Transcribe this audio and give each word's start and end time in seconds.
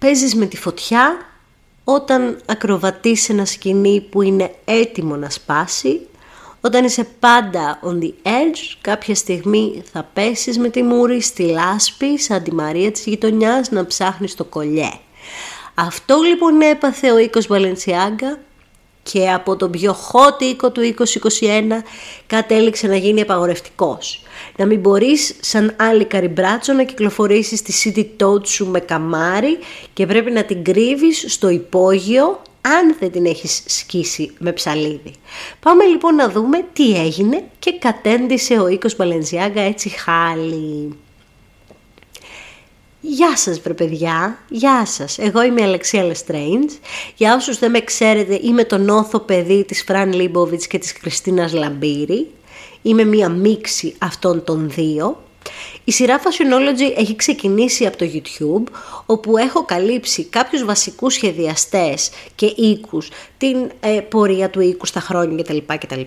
παίζεις 0.00 0.34
με 0.34 0.46
τη 0.46 0.56
φωτιά 0.56 1.18
όταν 1.84 2.40
ακροβατείς 2.46 3.28
ένα 3.28 3.44
σκηνή 3.44 4.00
που 4.10 4.22
είναι 4.22 4.54
έτοιμο 4.64 5.16
να 5.16 5.30
σπάσει, 5.30 6.00
όταν 6.60 6.84
είσαι 6.84 7.04
πάντα 7.20 7.80
on 7.82 8.02
the 8.02 8.12
edge, 8.26 8.76
κάποια 8.80 9.14
στιγμή 9.14 9.82
θα 9.92 10.08
πέσεις 10.12 10.58
με 10.58 10.68
τη 10.68 10.82
μούρη 10.82 11.20
στη 11.20 11.42
λάσπη 11.42 12.18
σαν 12.18 12.42
τη 12.42 12.54
Μαρία 12.54 12.92
της 12.92 13.04
γειτονιάς 13.04 13.70
να 13.70 13.86
ψάχνεις 13.86 14.34
το 14.34 14.44
κολλιέ. 14.44 14.90
Αυτό 15.74 16.20
λοιπόν 16.20 16.60
έπαθε 16.60 17.10
ο 17.10 17.18
οίκος 17.18 17.46
Βαλενσιάγκα 17.46 18.38
και 19.02 19.30
από 19.30 19.56
τον 19.56 19.70
πιο 19.70 19.92
hot 19.92 20.42
οίκο 20.42 20.70
του 20.70 20.80
2021 20.80 21.02
κατέληξε 22.26 22.86
να 22.86 22.96
γίνει 22.96 23.20
απαγορευτικός. 23.20 24.22
Να 24.56 24.66
μην 24.66 24.80
μπορείς 24.80 25.36
σαν 25.40 25.74
άλλη 25.78 26.04
καριμπράτσο 26.04 26.72
να 26.72 26.82
κυκλοφορήσεις 26.82 27.62
τη 27.62 27.72
city 27.84 28.24
toad 28.24 28.46
σου 28.46 28.66
με 28.66 28.80
καμάρι 28.80 29.58
και 29.92 30.06
πρέπει 30.06 30.30
να 30.30 30.44
την 30.44 30.64
κρύβεις 30.64 31.24
στο 31.28 31.48
υπόγειο 31.48 32.42
αν 32.60 32.96
δεν 32.98 33.10
την 33.10 33.26
έχεις 33.26 33.62
σκίσει 33.66 34.34
με 34.38 34.52
ψαλίδι. 34.52 35.12
Πάμε 35.60 35.84
λοιπόν 35.84 36.14
να 36.14 36.28
δούμε 36.28 36.64
τι 36.72 37.00
έγινε 37.00 37.44
και 37.58 37.72
κατέντησε 37.78 38.54
ο 38.54 38.68
οίκος 38.68 38.96
Balenciaga 38.96 39.60
έτσι 39.60 39.88
χάλι. 39.88 40.96
Γεια 43.02 43.36
σας 43.36 43.60
βρε 43.60 43.74
παιδιά, 43.74 44.38
γεια 44.48 44.86
σας. 44.86 45.18
Εγώ 45.18 45.42
είμαι 45.42 45.60
η 45.60 45.64
Αλεξία 45.64 46.04
Λεστρέιντς. 46.04 46.78
Για 47.16 47.34
όσους 47.34 47.58
δεν 47.58 47.70
με 47.70 47.80
ξέρετε 47.80 48.40
είμαι 48.42 48.64
το 48.64 48.78
νόθο 48.78 49.18
παιδί 49.18 49.64
της 49.64 49.82
Φραν 49.82 50.12
Λίμποβιτς 50.12 50.66
και 50.66 50.78
της 50.78 50.92
Κριστίνας 50.92 51.52
Λαμπύρη. 51.52 52.30
Είμαι 52.82 53.04
μία 53.04 53.28
μίξη 53.28 53.94
αυτών 53.98 54.44
των 54.44 54.70
δύο 54.70 55.22
η 55.84 55.92
σειρά 55.92 56.20
Fashionology 56.20 56.98
έχει 56.98 57.16
ξεκινήσει 57.16 57.86
από 57.86 57.96
το 57.96 58.06
YouTube, 58.12 58.72
όπου 59.06 59.36
έχω 59.36 59.64
καλύψει 59.64 60.24
κάποιους 60.24 60.64
βασικούς 60.64 61.14
σχεδιαστές 61.14 62.10
και 62.34 62.52
οίκους, 62.56 63.08
την 63.38 63.70
ε, 63.80 64.00
πορεία 64.00 64.50
του 64.50 64.60
οίκου 64.60 64.86
στα 64.86 65.00
χρόνια 65.00 65.42
κτλ. 65.42 65.58
κτλ. 65.78 66.00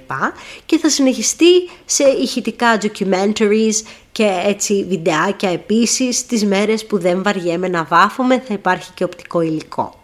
Και 0.66 0.78
θα 0.78 0.90
συνεχιστεί 0.90 1.70
σε 1.86 2.04
ηχητικά 2.04 2.78
documentaries 2.82 3.76
και 4.12 4.42
έτσι 4.46 4.86
βιντεάκια 4.90 5.50
επίσης, 5.50 6.26
τις 6.26 6.46
μέρες 6.46 6.86
που 6.86 6.98
δεν 6.98 7.24
βαριέμαι 7.24 7.68
να 7.68 7.84
βάφομαι 7.84 8.44
θα 8.48 8.54
υπάρχει 8.54 8.92
και 8.94 9.04
οπτικό 9.04 9.42
υλικό. 9.42 10.02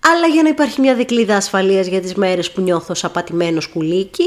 Αλλά 0.00 0.26
για 0.26 0.42
να 0.42 0.48
υπάρχει 0.48 0.80
μια 0.80 0.94
δικλίδα 0.94 1.36
ασφαλείας 1.36 1.86
για 1.86 2.00
τις 2.00 2.14
μέρες 2.14 2.50
που 2.50 2.60
νιώθω 2.60 2.94
σαπατημένο 2.94 3.60
σκουλίκι, 3.60 4.24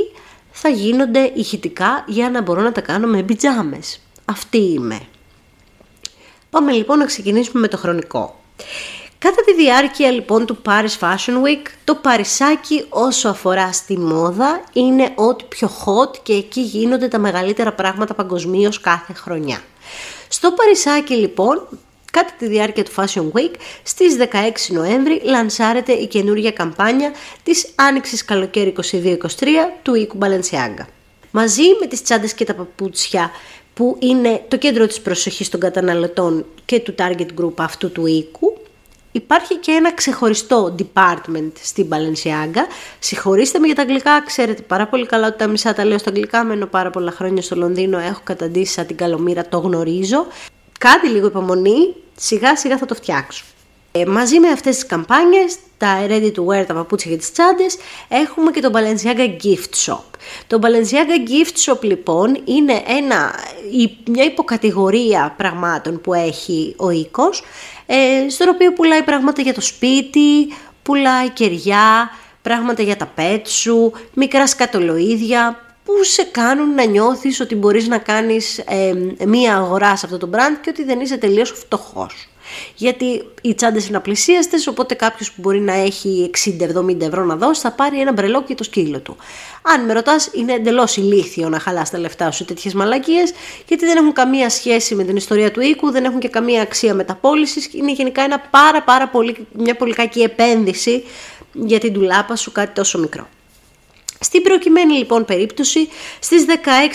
θα 0.55 0.69
γίνονται 0.69 1.31
ηχητικά 1.33 2.03
για 2.07 2.29
να 2.29 2.41
μπορώ 2.41 2.61
να 2.61 2.71
τα 2.71 2.81
κάνω 2.81 3.07
με 3.07 3.23
πιτζάμες. 3.23 3.99
Αυτή 4.25 4.57
είμαι. 4.57 4.99
Πάμε 6.49 6.71
λοιπόν 6.71 6.97
να 6.97 7.05
ξεκινήσουμε 7.05 7.59
με 7.59 7.67
το 7.67 7.77
χρονικό. 7.77 8.39
Κατά 9.17 9.43
τη 9.45 9.53
διάρκεια 9.53 10.11
λοιπόν 10.11 10.45
του 10.45 10.57
Paris 10.65 10.99
Fashion 10.99 11.43
Week, 11.45 11.67
το 11.83 11.95
Παρισάκι 11.95 12.85
όσο 12.89 13.29
αφορά 13.29 13.71
στη 13.71 13.97
μόδα 13.97 14.63
είναι 14.73 15.11
ό,τι 15.15 15.43
πιο 15.43 15.67
hot 15.67 16.17
και 16.23 16.33
εκεί 16.33 16.61
γίνονται 16.61 17.07
τα 17.07 17.19
μεγαλύτερα 17.19 17.73
πράγματα 17.73 18.13
παγκοσμίως 18.13 18.79
κάθε 18.79 19.13
χρονιά. 19.13 19.61
Στο 20.27 20.51
Παρισάκι 20.51 21.13
λοιπόν 21.13 21.67
Κατά 22.13 22.31
τη 22.37 22.47
διάρκεια 22.47 22.83
του 22.83 22.91
Fashion 22.95 23.31
Week, 23.31 23.53
στις 23.83 24.17
16 24.19 24.25
Νοέμβρη 24.67 25.21
λανσάρεται 25.23 25.91
η 25.91 26.07
καινούργια 26.07 26.51
καμπάνια 26.51 27.11
της 27.43 27.67
Άνοιξης 27.75 28.25
Καλοκαίρι 28.25 28.73
22-23 28.91 29.17
του 29.81 29.95
οίκου 29.95 30.17
Balenciaga. 30.21 30.85
Μαζί 31.31 31.63
με 31.79 31.87
τις 31.87 32.01
τσάντες 32.03 32.33
και 32.33 32.45
τα 32.45 32.53
παπούτσια 32.53 33.31
που 33.73 33.97
είναι 33.99 34.43
το 34.47 34.57
κέντρο 34.57 34.87
της 34.87 35.01
προσοχής 35.01 35.49
των 35.49 35.59
καταναλωτών 35.59 36.45
και 36.65 36.79
του 36.79 36.95
target 36.97 37.27
group 37.41 37.53
αυτού 37.57 37.91
του 37.91 38.05
οίκου, 38.05 38.57
υπάρχει 39.11 39.57
και 39.57 39.71
ένα 39.71 39.93
ξεχωριστό 39.93 40.75
department 40.79 41.51
στην 41.61 41.87
Balenciaga. 41.89 42.61
Συγχωρήστε 42.99 43.59
με 43.59 43.65
για 43.65 43.75
τα 43.75 43.81
αγγλικά, 43.81 44.23
ξέρετε 44.25 44.61
πάρα 44.61 44.87
πολύ 44.87 45.05
καλά 45.05 45.27
ότι 45.27 45.37
τα 45.37 45.47
μισά 45.47 45.73
τα 45.73 45.85
λέω 45.85 45.97
στα 45.97 46.09
αγγλικά, 46.09 46.43
μένω 46.43 46.65
πάρα 46.65 46.89
πολλά 46.89 47.11
χρόνια 47.11 47.41
στο 47.41 47.55
Λονδίνο, 47.55 47.99
έχω 47.99 48.21
καταντήσει 48.23 48.73
σαν 48.73 48.85
την 48.85 48.95
καλομήρα, 48.97 49.47
το 49.47 49.57
γνωρίζω. 49.57 50.27
Κάντε 50.79 51.07
λίγο 51.07 51.27
υπομονή, 51.27 51.95
σιγά 52.15 52.57
σιγά 52.57 52.77
θα 52.77 52.85
το 52.85 52.95
φτιάξω. 52.95 53.43
Ε, 53.95 54.05
μαζί 54.05 54.39
με 54.39 54.47
αυτές 54.49 54.75
τις 54.75 54.85
καμπάνιες, 54.85 55.55
τα 55.77 56.05
ready 56.07 56.31
to 56.31 56.45
wear, 56.45 56.65
τα 56.67 56.73
παπούτσια 56.73 57.11
και 57.11 57.17
τις 57.17 57.31
τσάντες, 57.31 57.77
έχουμε 58.07 58.51
και 58.51 58.61
το 58.61 58.71
Balenciaga 58.73 59.29
Gift 59.43 59.85
Shop. 59.85 60.03
Το 60.47 60.59
Balenciaga 60.61 61.29
Gift 61.29 61.71
Shop 61.71 61.81
λοιπόν 61.81 62.41
είναι 62.45 62.83
ένα, 62.87 63.35
μια 64.05 64.23
υποκατηγορία 64.23 65.33
πραγμάτων 65.37 66.01
που 66.01 66.13
έχει 66.13 66.73
ο 66.77 66.89
οίκος, 66.89 67.43
ε, 67.85 68.29
στον 68.29 68.49
οποίο 68.49 68.73
πουλάει 68.73 69.03
πράγματα 69.03 69.41
για 69.41 69.53
το 69.53 69.61
σπίτι, 69.61 70.53
πουλάει 70.83 71.29
κεριά, 71.29 72.09
πράγματα 72.41 72.83
για 72.83 72.97
τα 72.97 73.05
πέτ 73.05 73.47
σου, 73.47 73.91
μικρά 74.13 74.47
σκατολοίδια, 74.47 75.72
που 75.85 76.03
σε 76.03 76.23
κάνουν 76.23 76.73
να 76.73 76.85
νιώθεις 76.85 77.39
ότι 77.39 77.55
μπορείς 77.55 77.87
να 77.87 77.97
κάνεις 77.97 78.57
ε, 78.57 78.93
μία 79.25 79.55
αγορά 79.55 79.95
σε 79.95 80.05
αυτό 80.05 80.17
το 80.17 80.29
brand 80.33 80.57
και 80.61 80.69
ότι 80.69 80.83
δεν 80.83 80.99
είσαι 80.99 81.17
τελείως 81.17 81.51
φτωχός. 81.51 82.27
Γιατί 82.75 83.23
οι 83.41 83.53
τσάντες 83.53 83.87
είναι 83.87 83.97
απλησίαστες, 83.97 84.67
οπότε 84.67 84.93
κάποιος 84.93 85.31
που 85.31 85.41
μπορεί 85.41 85.59
να 85.59 85.73
έχει 85.73 86.29
60-70 86.59 87.01
ευρώ 87.01 87.23
να 87.23 87.35
δώσει 87.35 87.61
θα 87.61 87.71
πάρει 87.71 87.99
ένα 87.99 88.13
μπρελό 88.13 88.43
και 88.43 88.55
το 88.55 88.63
σκύλο 88.63 88.99
του. 88.99 89.17
Αν 89.61 89.85
με 89.85 89.93
ρωτάς, 89.93 90.29
είναι 90.33 90.53
εντελώς 90.53 90.97
ηλίθιο 90.97 91.49
να 91.49 91.59
χαλάς 91.59 91.89
τα 91.89 91.97
λεφτά 91.99 92.31
σου 92.31 92.37
σε 92.37 92.43
τέτοιες 92.43 92.73
μαλακίες, 92.73 93.33
γιατί 93.67 93.85
δεν 93.85 93.97
έχουν 93.97 94.13
καμία 94.13 94.49
σχέση 94.49 94.95
με 94.95 95.03
την 95.03 95.15
ιστορία 95.15 95.51
του 95.51 95.61
οίκου, 95.61 95.91
δεν 95.91 96.03
έχουν 96.03 96.19
και 96.19 96.29
καμία 96.29 96.61
αξία 96.61 96.93
μεταπόλησης. 96.93 97.69
Είναι 97.73 97.91
γενικά 97.91 98.21
ένα 98.21 98.39
πάρα, 98.39 98.83
πάρα 98.83 99.07
πολύ, 99.07 99.47
μια 99.53 99.75
πολύ 99.75 99.93
κακή 99.93 100.21
επένδυση 100.21 101.03
για 101.53 101.79
την 101.79 101.93
τουλάπα 101.93 102.35
σου 102.35 102.51
κάτι 102.51 102.73
τόσο 102.73 102.99
μικρό. 102.99 103.27
Στην 104.23 104.41
προκειμένη 104.41 104.93
λοιπόν 104.93 105.25
περίπτωση, 105.25 105.87
στις 106.19 106.45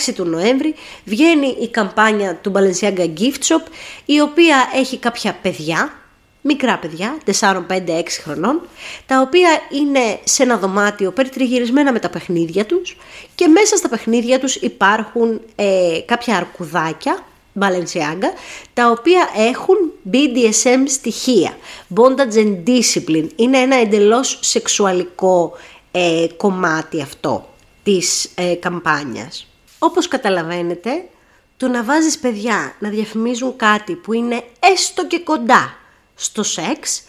16 0.09 0.13
του 0.15 0.25
Νοέμβρη 0.25 0.75
βγαίνει 1.05 1.55
η 1.59 1.67
καμπάνια 1.67 2.35
του 2.35 2.51
Balenciaga 2.55 3.09
Gift 3.19 3.47
Shop, 3.47 3.61
η 4.05 4.19
οποία 4.19 4.69
έχει 4.75 4.97
κάποια 4.97 5.37
παιδιά, 5.41 5.93
μικρά 6.41 6.77
παιδιά, 6.77 7.17
4, 7.39 7.65
5, 7.67 7.89
6 7.89 8.03
χρονών, 8.23 8.61
τα 9.05 9.21
οποία 9.21 9.49
είναι 9.71 10.19
σε 10.23 10.43
ένα 10.43 10.57
δωμάτιο 10.57 11.11
περιτριγυρισμένα 11.11 11.91
με 11.91 11.99
τα 11.99 12.09
παιχνίδια 12.09 12.65
τους 12.65 12.97
και 13.35 13.47
μέσα 13.47 13.77
στα 13.77 13.89
παιχνίδια 13.89 14.39
τους 14.39 14.55
υπάρχουν 14.55 15.41
ε, 15.55 15.99
κάποια 16.05 16.37
αρκουδάκια, 16.37 17.23
Balenciaga, 17.59 18.31
τα 18.73 18.89
οποία 18.89 19.29
έχουν 19.49 19.75
BDSM 20.11 20.83
στοιχεία, 20.87 21.57
Bondage 21.95 22.35
and 22.35 22.57
Discipline. 22.67 23.27
Είναι 23.35 23.57
ένα 23.57 23.75
εντελώς 23.75 24.39
σεξουαλικό 24.41 25.57
ε, 25.91 26.27
κομμάτι 26.37 27.01
αυτό 27.01 27.49
της 27.83 28.29
ε, 28.35 28.55
καμπάνιας. 28.55 29.47
Όπως 29.79 30.07
καταλαβαίνετε, 30.07 31.09
το 31.57 31.67
να 31.67 31.83
βάζεις 31.83 32.19
παιδιά 32.19 32.75
να 32.79 32.89
διαφημίζουν 32.89 33.55
κάτι 33.55 33.93
που 33.95 34.13
είναι 34.13 34.43
έστω 34.59 35.07
και 35.07 35.19
κοντά 35.19 35.77
στο 36.15 36.43
σεξ 36.43 37.03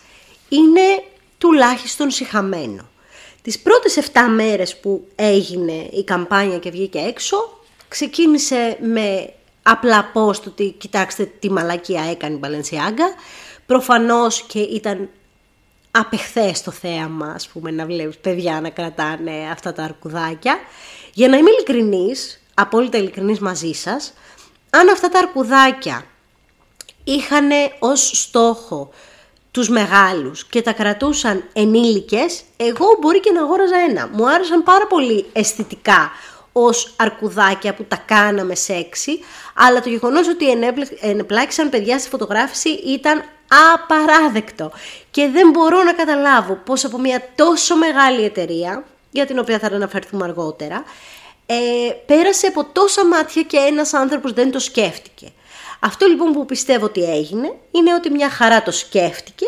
είναι 0.48 1.02
τουλάχιστον 1.38 2.10
συχαμένο. 2.10 2.88
Τις 3.42 3.58
πρώτες 3.58 3.98
7 4.12 4.20
μέρες 4.34 4.76
που 4.76 5.06
έγινε 5.14 5.88
η 5.92 6.04
καμπάνια 6.04 6.58
και 6.58 6.70
βγήκε 6.70 6.98
έξω, 6.98 7.58
ξεκίνησε 7.88 8.78
με 8.80 9.32
απλά 9.62 10.12
post 10.14 10.42
ότι 10.46 10.74
κοιτάξτε 10.78 11.24
τι 11.24 11.50
μαλακία 11.50 12.02
έκανε 12.10 12.34
η 12.34 12.38
Μπαλενσιάγκα. 12.38 13.14
Προφανώς 13.66 14.42
και 14.42 14.60
ήταν 14.60 15.08
απεχθές 15.90 16.62
το 16.62 16.70
θέαμα, 16.70 17.32
ας 17.34 17.48
πούμε, 17.48 17.70
να 17.70 17.86
βλέπεις 17.86 18.18
παιδιά 18.18 18.60
να 18.60 18.70
κρατάνε 18.70 19.50
αυτά 19.52 19.72
τα 19.72 19.82
αρκουδάκια. 19.82 20.58
Για 21.12 21.28
να 21.28 21.36
είμαι 21.36 21.50
ειλικρινής, 21.50 22.42
απόλυτα 22.54 22.98
ειλικρινής 22.98 23.38
μαζί 23.38 23.72
σας, 23.72 24.12
αν 24.70 24.88
αυτά 24.88 25.08
τα 25.08 25.18
αρκουδάκια 25.18 26.04
είχαν 27.04 27.48
ως 27.78 28.10
στόχο 28.14 28.90
τους 29.50 29.68
μεγάλους 29.68 30.44
και 30.44 30.62
τα 30.62 30.72
κρατούσαν 30.72 31.44
ενήλικες, 31.52 32.42
εγώ 32.56 32.86
μπορεί 33.00 33.20
και 33.20 33.30
να 33.30 33.42
αγόραζα 33.42 33.76
ένα. 33.88 34.08
Μου 34.12 34.30
άρεσαν 34.30 34.62
πάρα 34.62 34.86
πολύ 34.86 35.26
αισθητικά 35.32 36.10
ως 36.52 36.94
αρκουδάκια 36.96 37.74
που 37.74 37.84
τα 37.84 37.96
κάναμε 37.96 38.54
σεξι, 38.54 39.20
αλλά 39.54 39.80
το 39.80 39.88
γεγονός 39.88 40.28
ότι 40.28 40.46
ενεπλάκησαν 41.00 41.68
παιδιά 41.70 41.98
στη 41.98 42.08
φωτογράφηση 42.08 42.68
ήταν 42.68 43.24
απαράδεκτο. 43.74 44.72
Και 45.10 45.28
δεν 45.28 45.50
μπορώ 45.50 45.82
να 45.82 45.92
καταλάβω 45.92 46.54
πώς 46.54 46.84
από 46.84 46.98
μια 46.98 47.22
τόσο 47.34 47.76
μεγάλη 47.76 48.24
εταιρεία, 48.24 48.84
για 49.10 49.26
την 49.26 49.38
οποία 49.38 49.58
θα 49.58 49.66
αναφερθούμε 49.66 50.24
αργότερα, 50.24 50.84
ε, 51.46 51.54
πέρασε 52.06 52.46
από 52.46 52.64
τόσα 52.64 53.06
μάτια 53.06 53.42
και 53.42 53.56
ένας 53.56 53.94
άνθρωπος 53.94 54.32
δεν 54.32 54.50
το 54.50 54.58
σκέφτηκε. 54.58 55.26
Αυτό 55.80 56.06
λοιπόν 56.06 56.32
που 56.32 56.46
πιστεύω 56.46 56.84
ότι 56.84 57.02
έγινε 57.02 57.54
είναι 57.70 57.94
ότι 57.94 58.10
μια 58.10 58.30
χαρά 58.30 58.62
το 58.62 58.70
σκέφτηκε, 58.70 59.46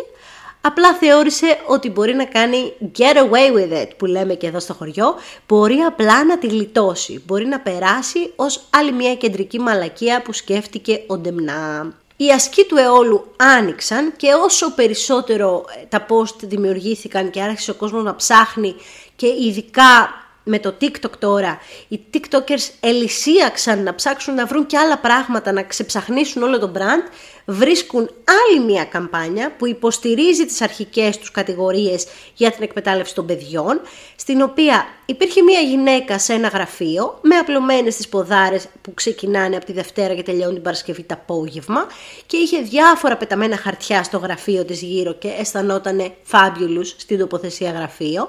απλά 0.60 0.94
θεώρησε 0.94 1.58
ότι 1.66 1.90
μπορεί 1.90 2.14
να 2.14 2.24
κάνει 2.24 2.72
get 2.98 3.16
away 3.16 3.56
with 3.56 3.82
it 3.82 3.88
που 3.96 4.06
λέμε 4.06 4.34
και 4.34 4.46
εδώ 4.46 4.60
στο 4.60 4.74
χωριό, 4.74 5.14
μπορεί 5.48 5.76
απλά 5.76 6.24
να 6.24 6.38
τη 6.38 6.46
γλιτώσει, 6.46 7.22
μπορεί 7.26 7.46
να 7.46 7.60
περάσει 7.60 8.32
ως 8.36 8.64
άλλη 8.70 8.92
μια 8.92 9.14
κεντρική 9.14 9.58
μαλακία 9.58 10.22
που 10.22 10.32
σκέφτηκε 10.32 11.02
ο 11.06 11.18
Ντεμνά. 11.18 11.92
Οι 12.24 12.30
ασκοί 12.30 12.64
του 12.64 12.76
αιώλου 12.76 13.24
άνοιξαν 13.36 14.12
και 14.16 14.32
όσο 14.44 14.74
περισσότερο 14.74 15.64
ε, 15.80 15.84
τα 15.86 16.06
post 16.08 16.36
δημιουργήθηκαν 16.42 17.30
και 17.30 17.42
άρχισε 17.42 17.70
ο 17.70 17.74
κόσμος 17.74 18.02
να 18.02 18.16
ψάχνει 18.16 18.74
και 19.16 19.26
ειδικά 19.26 20.21
με 20.44 20.58
το 20.58 20.74
TikTok 20.80 21.10
τώρα, 21.18 21.58
οι 21.88 22.00
TikTokers 22.14 22.70
ελισίαξαν 22.80 23.82
να 23.82 23.94
ψάξουν 23.94 24.34
να 24.34 24.46
βρουν 24.46 24.66
και 24.66 24.78
άλλα 24.78 24.98
πράγματα, 24.98 25.52
να 25.52 25.62
ξεψαχνίσουν 25.62 26.42
όλο 26.42 26.58
το 26.58 26.72
brand, 26.74 27.12
βρίσκουν 27.44 28.10
άλλη 28.26 28.64
μια 28.64 28.84
καμπάνια 28.84 29.52
που 29.56 29.66
υποστηρίζει 29.66 30.46
τις 30.46 30.60
αρχικές 30.62 31.18
τους 31.18 31.30
κατηγορίες 31.30 32.06
για 32.34 32.50
την 32.50 32.62
εκμετάλλευση 32.62 33.14
των 33.14 33.26
παιδιών, 33.26 33.80
στην 34.16 34.42
οποία 34.42 34.84
υπήρχε 35.06 35.42
μια 35.42 35.60
γυναίκα 35.60 36.18
σε 36.18 36.32
ένα 36.32 36.48
γραφείο 36.48 37.18
με 37.22 37.36
απλωμένες 37.36 37.96
τις 37.96 38.08
ποδάρες 38.08 38.68
που 38.82 38.94
ξεκινάνε 38.94 39.56
από 39.56 39.64
τη 39.64 39.72
Δευτέρα 39.72 40.14
και 40.14 40.22
τελειώνουν 40.22 40.54
την 40.54 40.62
Παρασκευή 40.62 41.02
το 41.02 41.14
απόγευμα 41.14 41.86
και 42.26 42.36
είχε 42.36 42.60
διάφορα 42.60 43.16
πεταμένα 43.16 43.56
χαρτιά 43.56 44.02
στο 44.02 44.18
γραφείο 44.18 44.64
της 44.64 44.82
γύρω 44.82 45.12
και 45.12 45.28
αισθανόταν 45.38 46.12
fabulous 46.30 46.86
στην 46.96 47.18
τοποθεσία 47.18 47.70
γραφείο. 47.70 48.28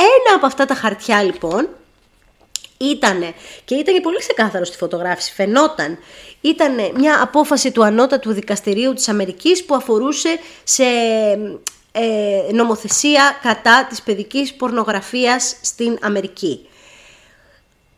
Ένα 0.00 0.36
από 0.36 0.46
αυτά 0.46 0.64
τα 0.66 0.74
χαρτιά 0.74 1.22
λοιπόν 1.22 1.68
ήτανε, 2.76 3.34
και 3.64 3.74
ήταν 3.74 4.00
πολύ 4.02 4.18
ξεκάθαρο 4.18 4.64
στη 4.64 4.76
φωτογράφηση, 4.76 5.32
φαινόταν, 5.32 5.98
ήταν 6.40 6.74
μια 6.94 7.22
απόφαση 7.22 7.70
του 7.72 7.84
ανώτατου 7.84 8.32
δικαστηρίου 8.32 8.92
της 8.92 9.08
Αμερικής 9.08 9.64
που 9.64 9.74
αφορούσε 9.74 10.38
σε 10.64 10.84
ε, 11.92 12.52
νομοθεσία 12.52 13.38
κατά 13.42 13.86
της 13.88 14.02
παιδικής 14.02 14.54
πορνογραφίας 14.54 15.56
στην 15.60 15.98
Αμερική. 16.02 16.68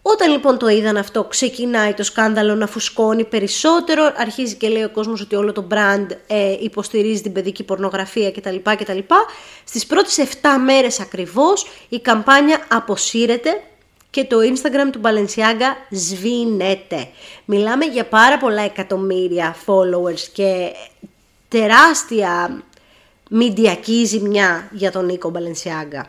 Όταν 0.02 0.30
λοιπόν 0.30 0.58
το 0.58 0.68
είδαν 0.68 0.96
αυτό, 0.96 1.24
ξεκινάει 1.24 1.94
το 1.94 2.02
σκάνδαλο 2.02 2.54
να 2.54 2.66
φουσκώνει 2.66 3.24
περισσότερο, 3.24 4.12
αρχίζει 4.16 4.54
και 4.54 4.68
λέει 4.68 4.82
ο 4.82 4.90
κόσμος 4.90 5.20
ότι 5.20 5.34
όλο 5.34 5.52
το 5.52 5.66
brand 5.70 6.06
ε, 6.26 6.56
υποστηρίζει 6.60 7.22
την 7.22 7.32
παιδική 7.32 7.62
πορνογραφία 7.62 8.30
κτλ. 8.30 8.56
κτλ. 8.62 8.98
Στις 9.64 9.86
πρώτες 9.86 10.18
7 10.18 10.24
μέρες 10.64 11.00
ακριβώς 11.00 11.66
η 11.88 12.00
καμπάνια 12.00 12.66
αποσύρεται 12.68 13.62
και 14.10 14.24
το 14.24 14.36
Instagram 14.38 14.90
του 14.92 15.00
Balenciaga 15.02 15.76
σβήνεται. 15.90 17.08
Μιλάμε 17.44 17.84
για 17.84 18.06
πάρα 18.06 18.38
πολλά 18.38 18.62
εκατομμύρια 18.62 19.56
followers 19.66 20.20
και 20.32 20.72
τεράστια 21.48 22.62
μηντιακή 23.30 24.04
ζημιά 24.04 24.68
για 24.72 24.90
τον 24.90 25.04
Νίκο 25.04 25.32
Balenciaga. 25.34 26.02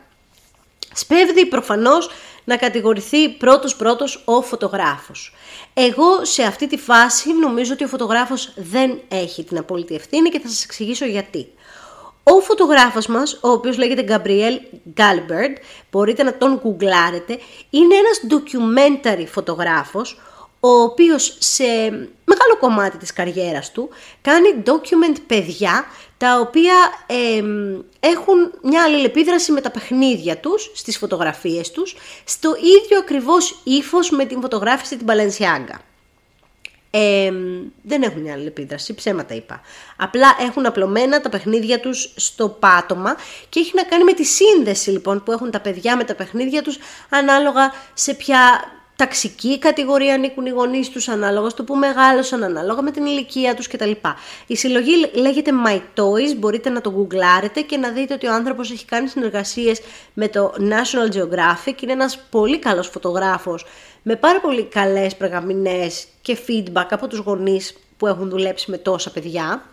Σπέβδει 0.94 1.46
προφανώς 1.46 2.10
να 2.44 2.58
κατηγορηθεί 2.58 3.30
πρώτος 3.30 3.76
πρώτος 3.76 4.22
ο 4.26 4.42
φωτογράφος. 4.42 5.34
Εγώ 5.74 6.26
σε 6.26 6.44
αυτή 6.44 6.68
τη 6.68 6.78
φάση 6.78 7.34
νομίζω 7.34 7.74
ότι 7.74 7.84
ο 7.84 7.88
φωτογράφος 7.88 8.54
δεν 8.56 9.00
έχει 9.08 9.44
την 9.44 9.58
απόλυτη 9.58 9.96
ευθύνη 9.96 10.30
και 10.30 10.40
θα 10.40 10.48
σας 10.48 10.64
εξηγήσω 10.64 11.06
γιατί. 11.06 11.48
Ο 12.24 12.40
φωτογράφος 12.40 13.08
μας, 13.08 13.40
ο 13.42 13.50
οποίος 13.50 13.78
λέγεται 13.78 14.06
Gabriel 14.08 14.80
Galbert, 14.98 15.56
μπορείτε 15.92 16.24
να 16.24 16.38
τον 16.38 16.60
γκουγκλάρετε, 16.62 17.40
είναι 17.70 17.96
ένας 17.96 18.22
documentary 18.30 19.26
φωτογράφος, 19.28 20.22
ο 20.60 20.70
οποίος 20.70 21.36
σε 21.40 21.64
μεγάλο 22.26 22.58
κομμάτι 22.60 22.98
της 22.98 23.14
καριέρας 23.14 23.72
του 23.72 23.90
κάνει 24.22 24.64
document 24.66 25.18
παιδιά 25.28 25.86
τα 26.24 26.40
οποία 26.40 26.74
έχουν 28.00 28.54
μια 28.62 28.84
αλληλεπίδραση 28.84 29.52
με 29.52 29.62
τα 29.62 29.72
παιχνίδια 29.72 30.38
τους, 30.38 30.72
στις 30.74 30.98
φωτογραφίες 30.98 31.72
τους, 31.72 31.96
στο 32.24 32.56
ίδιο 32.56 32.98
ακριβώς 32.98 33.62
ύφος 33.64 34.10
με 34.10 34.26
την 34.26 34.42
φωτογράφηση 34.42 34.98
την 34.98 35.08
Balenciaga. 35.10 35.78
Ε, 36.90 37.32
δεν 37.82 38.02
έχουν 38.02 38.22
μια 38.22 38.34
αλληλεπίδραση, 38.34 38.94
ψέματα 38.94 39.34
είπα. 39.34 39.62
Απλά 39.98 40.36
έχουν 40.40 40.66
απλωμένα 40.66 41.22
τα 41.22 41.30
παιχνίδια 41.30 41.80
τους 41.80 42.14
στο 42.16 42.50
πάτωμα 42.50 43.16
και 43.50 43.60
έχει 43.60 43.72
να 43.76 43.84
κάνει 43.84 44.04
με 44.04 44.14
τη 44.14 44.24
σύνδεση 44.24 44.90
λοιπόν 44.90 45.24
που 45.24 45.32
έχουν 45.32 45.52
τα 45.52 45.60
παιδιά 45.60 45.98
με 45.98 46.04
τα 46.04 46.16
παιχνίδια 46.16 46.62
τους 46.62 46.78
ανάλογα 47.10 47.74
σε 47.94 48.14
ποια 48.14 48.40
ταξική 48.96 49.60
κατηγορία 49.60 50.14
ανήκουν 50.14 50.46
οι 50.46 50.50
γονείς 50.50 50.90
τους, 50.90 51.08
ανάλογα 51.08 51.50
στο 51.50 51.64
που 51.64 51.76
μεγάλωσαν, 51.76 52.44
ανάλογα 52.44 52.82
με 52.82 52.92
την 52.92 53.06
ηλικία 53.06 53.56
τους 53.56 53.68
κτλ. 53.68 53.92
Η 54.48 54.56
συλλογή 54.56 54.92
λέγεται 55.14 55.52
My 55.66 55.76
Toys, 55.76 56.36
μπορείτε 56.38 56.70
να 56.70 56.82
το 56.82 56.92
γκουγκλάρετε 56.92 57.62
και 57.62 57.78
να 57.78 57.90
δείτε 57.90 58.14
ότι 58.14 58.28
ο 58.28 58.34
άνθρωπος 58.34 58.72
έχει 58.72 58.86
κάνει 58.86 59.08
συνεργασίες 59.08 59.82
με 60.14 60.28
το 60.28 60.54
National 60.58 61.16
Geographic. 61.16 61.82
Είναι 61.82 61.92
ένας 61.92 62.20
πολύ 62.30 62.60
καλός 62.60 62.88
φωτογράφος 62.88 63.66
με 64.04 64.16
πάρα 64.16 64.40
πολύ 64.40 64.64
καλές 64.64 65.16
πραγαμινέ 65.16 65.90
και 66.22 66.38
feedback 66.48 66.88
από 66.90 67.08
τους 67.08 67.20
γονείς 67.20 67.78
που 67.98 68.08
έχουν 68.08 68.30
δουλέψει 68.30 68.72
με 68.72 68.78
τόσα 68.78 69.12
παιδιά. 69.12 69.66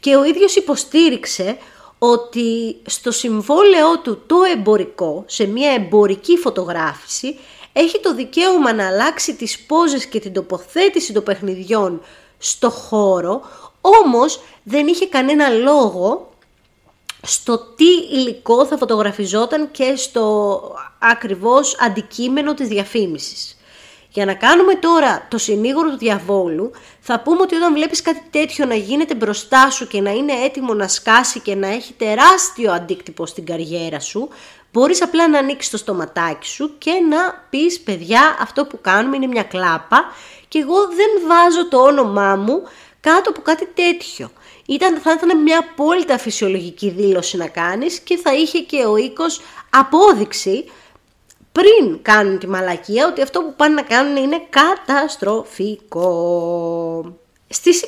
Και 0.00 0.16
ο 0.16 0.24
ίδιος 0.24 0.56
υποστήριξε 0.56 1.56
ότι 1.98 2.76
στο 2.86 3.10
συμβόλαιό 3.10 3.98
του 3.98 4.22
το 4.26 4.36
εμπορικό, 4.56 5.24
σε 5.26 5.46
μια 5.46 5.70
εμπορική 5.72 6.36
φωτογράφηση, 6.36 7.38
έχει 7.72 8.00
το 8.00 8.14
δικαίωμα 8.14 8.72
να 8.72 8.86
αλλάξει 8.86 9.34
τις 9.34 9.60
πόζες 9.60 10.06
και 10.06 10.20
την 10.20 10.32
τοποθέτηση 10.32 11.12
των 11.12 11.22
παιχνιδιών 11.22 12.02
στο 12.38 12.70
χώρο, 12.70 13.40
όμως 13.80 14.40
δεν 14.62 14.86
είχε 14.86 15.06
κανένα 15.06 15.48
λόγο 15.48 16.30
στο 17.22 17.58
τι 17.58 17.88
υλικό 18.12 18.66
θα 18.66 18.76
φωτογραφιζόταν 18.76 19.70
και 19.70 19.96
στο 19.96 20.60
ακριβώς 20.98 21.76
αντικείμενο 21.80 22.54
της 22.54 22.68
διαφήμισης. 22.68 23.56
Για 24.12 24.24
να 24.24 24.34
κάνουμε 24.34 24.74
τώρα 24.74 25.26
το 25.30 25.38
συνήγορο 25.38 25.90
του 25.90 25.98
διαβόλου, 25.98 26.70
θα 27.00 27.20
πούμε 27.20 27.40
ότι 27.40 27.54
όταν 27.54 27.74
βλέπεις 27.74 28.02
κάτι 28.02 28.22
τέτοιο 28.30 28.66
να 28.66 28.74
γίνεται 28.74 29.14
μπροστά 29.14 29.70
σου 29.70 29.86
και 29.86 30.00
να 30.00 30.10
είναι 30.10 30.32
έτοιμο 30.32 30.74
να 30.74 30.88
σκάσει 30.88 31.40
και 31.40 31.54
να 31.54 31.68
έχει 31.68 31.92
τεράστιο 31.92 32.72
αντίκτυπο 32.72 33.26
στην 33.26 33.46
καριέρα 33.46 34.00
σου, 34.00 34.28
Μπορείς 34.72 35.02
απλά 35.02 35.28
να 35.28 35.38
ανοίξεις 35.38 35.70
το 35.70 35.76
στοματάκι 35.76 36.46
σου 36.46 36.78
και 36.78 36.90
να 36.90 37.46
πεις 37.50 37.80
παιδιά 37.80 38.36
αυτό 38.40 38.64
που 38.64 38.80
κάνουμε 38.80 39.16
είναι 39.16 39.26
μια 39.26 39.42
κλάπα 39.42 40.04
και 40.48 40.58
εγώ 40.58 40.86
δεν 40.86 41.28
βάζω 41.28 41.68
το 41.68 41.78
όνομά 41.78 42.36
μου 42.36 42.62
κάτω 43.00 43.30
από 43.30 43.40
κάτι 43.40 43.68
τέτοιο. 43.74 44.30
Ήταν, 44.66 45.00
θα 45.00 45.12
ήταν 45.12 45.42
μια 45.42 45.58
απόλυτα 45.58 46.18
φυσιολογική 46.18 46.90
δήλωση 46.90 47.36
να 47.36 47.48
κάνεις 47.48 48.00
και 48.00 48.16
θα 48.16 48.34
είχε 48.34 48.58
και 48.58 48.84
ο 48.84 48.96
οίκος 48.96 49.40
απόδειξη 49.70 50.64
πριν 51.52 52.02
κάνουν 52.02 52.38
τη 52.38 52.48
μαλακία 52.48 53.06
ότι 53.06 53.22
αυτό 53.22 53.40
που 53.40 53.54
πάνε 53.56 53.74
να 53.74 53.82
κάνουν 53.82 54.16
είναι 54.16 54.42
καταστροφικό. 54.50 56.06
Στις 57.48 57.84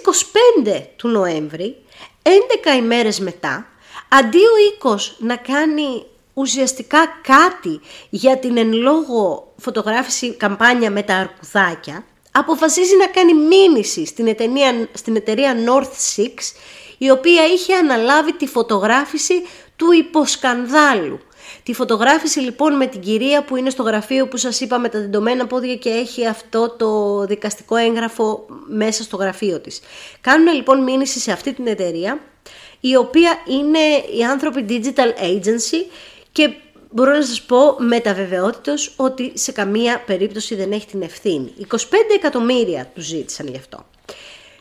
25 0.64 0.82
του 0.96 1.08
Νοέμβρη, 1.08 1.76
11 2.22 2.28
ημέρες 2.76 3.20
μετά, 3.20 3.66
αντί 4.08 4.38
ο 4.38 4.56
οίκος 4.69 5.17
να 5.19 5.36
κάνει 5.36 6.06
ουσιαστικά 6.34 6.98
κάτι 7.22 7.81
για 8.10 8.38
την 8.38 8.56
εν 8.56 8.72
λόγω 8.72 9.53
φωτογράφηση 9.56 10.34
καμπάνια 10.34 10.91
με 10.91 11.03
τα 11.03 11.15
αρκουδάκια, 11.15 12.05
αποφασίζει 12.32 12.96
να 12.96 13.06
κάνει 13.06 13.34
μήνυση 13.34 14.06
στην 14.06 14.27
εταιρεία, 14.27 14.88
στην 14.93 15.17
εταιρεία 15.17 15.55
North 15.67 15.93
Six, 16.17 16.34
η 16.98 17.10
οποία 17.10 17.46
είχε 17.46 17.74
αναλάβει 17.74 18.32
τη 18.32 18.46
φωτογράφηση 18.46 19.46
του 19.77 19.93
υποσκανδάλου. 19.93 21.20
Τη 21.63 21.74
φωτογράφηση 21.74 22.41
λοιπόν 22.41 22.77
με 22.77 22.86
την 22.86 23.01
κυρία 23.01 23.44
που 23.44 23.56
είναι 23.56 23.70
στο 23.70 23.82
γραφείο 23.82 24.29
που 24.29 24.36
σας 24.36 24.60
είπα 24.60 24.79
με 24.79 24.89
τα 24.89 24.98
δεντωμένα 24.98 25.46
πόδια 25.46 25.77
και 25.77 25.89
έχει 25.89 26.27
αυτό 26.27 26.74
το 26.79 27.20
δικαστικό 27.27 27.77
έγγραφο 27.77 28.46
μέσα 28.67 29.03
στο 29.03 29.17
γραφείο 29.17 29.60
της. 29.60 29.81
Κάνουν 30.20 30.55
λοιπόν 30.55 30.82
μήνυση 30.82 31.19
σε 31.19 31.32
αυτή 31.32 31.53
την 31.53 31.67
εταιρεία 31.67 32.19
η 32.81 32.96
οποία 32.96 33.39
είναι 33.46 33.79
οι 34.19 34.24
άνθρωποι 34.24 34.65
Digital 34.69 35.22
Agency 35.22 35.91
και 36.32 36.55
μπορώ 36.91 37.13
να 37.13 37.22
σας 37.22 37.43
πω 37.43 37.77
με 37.79 38.01
τα 38.01 38.15
βεβαιότητος 38.15 38.93
ότι 38.96 39.32
σε 39.34 39.53
καμία 39.53 40.03
περίπτωση 40.06 40.55
δεν 40.55 40.72
έχει 40.72 40.86
την 40.86 41.03
ευθύνη. 41.03 41.55
25 41.70 41.77
εκατομμύρια 42.15 42.91
του 42.94 43.01
ζήτησαν 43.01 43.46
γι' 43.46 43.56
αυτό. 43.56 43.86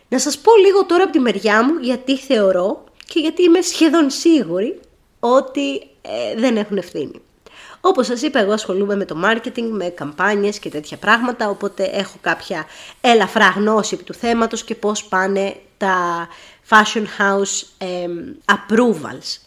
Να 0.07 0.19
σας 0.19 0.37
πω 0.37 0.51
λίγο 0.55 0.85
τώρα 0.85 1.03
από 1.03 1.11
τη 1.11 1.19
μεριά 1.19 1.63
μου 1.63 1.73
γιατί 1.81 2.17
θεωρώ 2.17 2.83
και 3.05 3.19
γιατί 3.19 3.43
είμαι 3.43 3.61
σχεδόν 3.61 4.09
σίγουρη 4.09 4.79
ότι 5.19 5.87
ε, 6.05 6.39
δεν 6.39 6.57
έχουν 6.57 6.77
ευθύνη. 6.77 7.21
Όπως 7.81 8.05
σας 8.05 8.21
είπα, 8.21 8.39
εγώ 8.39 8.51
ασχολούμαι 8.51 8.95
με 8.95 9.05
το 9.05 9.15
marketing, 9.25 9.69
με 9.71 9.85
καμπάνιες 9.85 10.59
και 10.59 10.69
τέτοια 10.69 10.97
πράγματα, 10.97 11.49
οπότε 11.49 11.83
έχω 11.83 12.17
κάποια 12.21 12.65
ελαφρά 13.01 13.49
γνώση 13.49 13.97
του 13.97 14.13
θέματος 14.13 14.63
και 14.63 14.75
πώς 14.75 15.05
πάνε 15.05 15.55
τα 15.77 16.27
fashion 16.69 17.05
house 17.19 17.63
ε, 17.77 18.07
approvals 18.45 19.43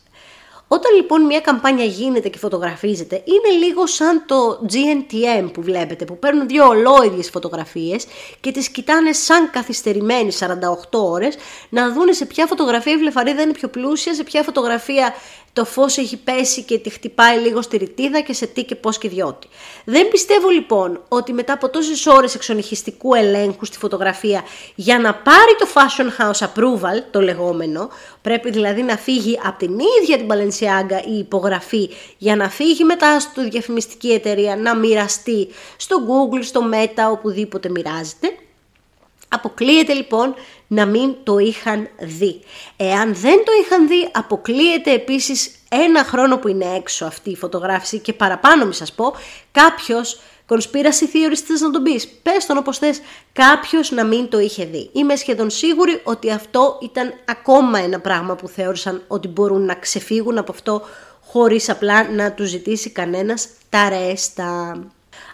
όταν 0.69 0.95
λοιπόν 0.95 1.23
μια 1.23 1.41
καμπάνια 1.41 1.85
γίνεται 1.85 2.29
και 2.29 2.39
φωτογραφίζεται, 2.39 3.15
είναι 3.25 3.67
λίγο 3.67 3.87
σαν 3.87 4.25
το 4.27 4.61
GNTM 4.73 5.53
που 5.53 5.63
βλέπετε, 5.63 6.05
που 6.05 6.19
παίρνουν 6.19 6.47
δύο 6.47 6.67
ολόιδιες 6.67 7.31
φωτογραφίες 7.31 8.07
και 8.41 8.53
τις 8.53 8.69
κοιτάνε 8.69 9.13
σαν 9.13 9.51
καθυστερημένοι 9.51 10.33
48 10.39 10.47
ώρες, 10.91 11.35
να 11.69 11.93
δούνε 11.93 12.13
σε 12.13 12.25
ποια 12.27 12.47
φωτογραφία 12.47 12.93
η 12.93 12.97
βλεφαρίδα 12.97 13.43
είναι 13.43 13.53
πιο 13.53 13.69
πλούσια, 13.69 14.15
σε 14.15 14.25
ποια 14.25 14.43
φωτογραφία 14.43 15.15
το 15.57 15.65
φως 15.65 15.97
έχει 15.97 16.17
πέσει 16.17 16.63
και 16.63 16.79
τη 16.79 16.91
χτυπάει 16.91 17.39
λίγο 17.39 17.63
στη 17.63 17.77
ρητίδα 17.77 18.21
και 18.21 18.33
σε 18.33 18.47
τι 18.47 18.65
και 18.65 18.75
πώς 18.75 18.99
και 18.99 19.09
διότι. 19.09 19.49
Δεν 19.85 20.09
πιστεύω 20.09 20.49
λοιπόν 20.49 21.03
ότι 21.09 21.33
μετά 21.33 21.53
από 21.53 21.69
τόσες 21.69 22.07
ώρες 22.07 22.35
εξονυχιστικού 22.35 23.15
ελέγχου 23.15 23.65
στη 23.65 23.79
φωτογραφία 23.79 24.45
για 24.75 24.99
να 24.99 25.15
πάρει 25.15 25.57
το 25.59 25.67
Fashion 25.75 26.23
House 26.23 26.47
Approval, 26.47 27.03
το 27.11 27.21
λεγόμενο, 27.21 27.89
πρέπει 28.23 28.51
δηλαδή 28.51 28.83
να 28.83 28.97
φύγει 28.97 29.41
από 29.45 29.59
την 29.59 29.79
ίδια 30.01 30.17
την 30.17 30.27
Balenciaga 30.31 31.07
η 31.09 31.19
υπογραφή 31.19 31.91
για 32.19 32.37
να 32.37 32.49
φύγει 32.49 32.85
μετά 32.85 33.21
στο 33.21 33.49
διαφημιστική 33.49 34.13
εταιρεία 34.13 34.57
να 34.57 34.77
μοιραστεί 34.77 35.49
στο 35.77 35.97
Google, 36.09 36.45
στο 36.45 36.61
Meta, 36.73 37.11
οπουδήποτε 37.11 37.69
μοιράζεται. 37.69 38.29
Αποκλείεται 39.29 39.93
λοιπόν 39.93 40.35
να 40.67 40.87
μην 40.87 41.15
το 41.23 41.39
είχαν 41.39 41.89
δει. 41.99 42.41
Εάν 42.77 43.15
δεν 43.15 43.45
το 43.45 43.53
είχαν 43.63 43.89
δει, 43.89 44.09
αποκλείεται 44.13 44.93
επίσης 44.93 45.51
ένα 45.69 46.05
χρόνο 46.05 46.39
που 46.39 46.49
είναι 46.49 46.75
έξω 46.77 47.05
αυτή 47.05 47.31
η 47.31 47.37
φωτογράφηση 47.37 47.99
και 47.99 48.13
παραπάνω 48.13 48.67
μη 48.67 48.75
σας 48.75 48.93
πω, 48.93 49.13
κάποιος 49.53 50.21
conspiracy 50.49 51.07
theorist 51.13 51.61
να 51.61 51.71
τον 51.71 51.83
πεις, 51.83 52.09
πες 52.23 52.47
τον 52.47 52.57
όπως 52.57 52.79
θες, 52.79 53.01
κάποιος 53.33 53.91
να 53.91 54.05
μην 54.05 54.29
το 54.29 54.39
είχε 54.39 54.65
δει. 54.65 54.91
Είμαι 54.93 55.17
σχεδόν 55.17 55.51
σίγουρη 55.51 56.01
ότι 56.05 56.31
αυτό 56.31 56.79
ήταν 56.83 57.15
ακόμα 57.25 57.79
ένα 57.79 58.01
πράγμα 58.01 58.37
που 58.37 58.49
θεώρησαν 58.49 59.03
ότι 59.09 59.29
μπορούν 59.29 59.65
να 59.65 59.75
ξεφύγουν 59.75 60.39
από 60.39 60.53
αυτό 60.53 60.83
χωρίς 61.27 61.69
απλά 61.69 62.11
να 62.11 62.33
τους 62.33 62.49
ζητήσει 62.49 62.91
κανένας 62.91 63.49
τα 63.71 63.89
ρέστα. 63.89 64.81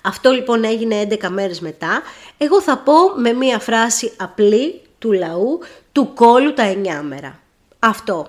Αυτό 0.03 0.31
λοιπόν 0.31 0.65
έγινε 0.65 1.07
11 1.11 1.29
μέρες 1.29 1.61
μετά. 1.61 2.03
Εγώ 2.39 2.63
θα 2.63 2.79
πω 2.79 2.95
με 3.17 3.33
μία 3.33 3.59
φράση 3.59 4.13
απλή 4.17 4.81
του 4.99 5.13
λαού, 5.13 5.61
του 5.93 6.13
κόλου 6.15 6.53
τα 6.53 6.73
9 6.73 6.77
μέρα. 7.03 7.41
Αυτό. 7.79 8.29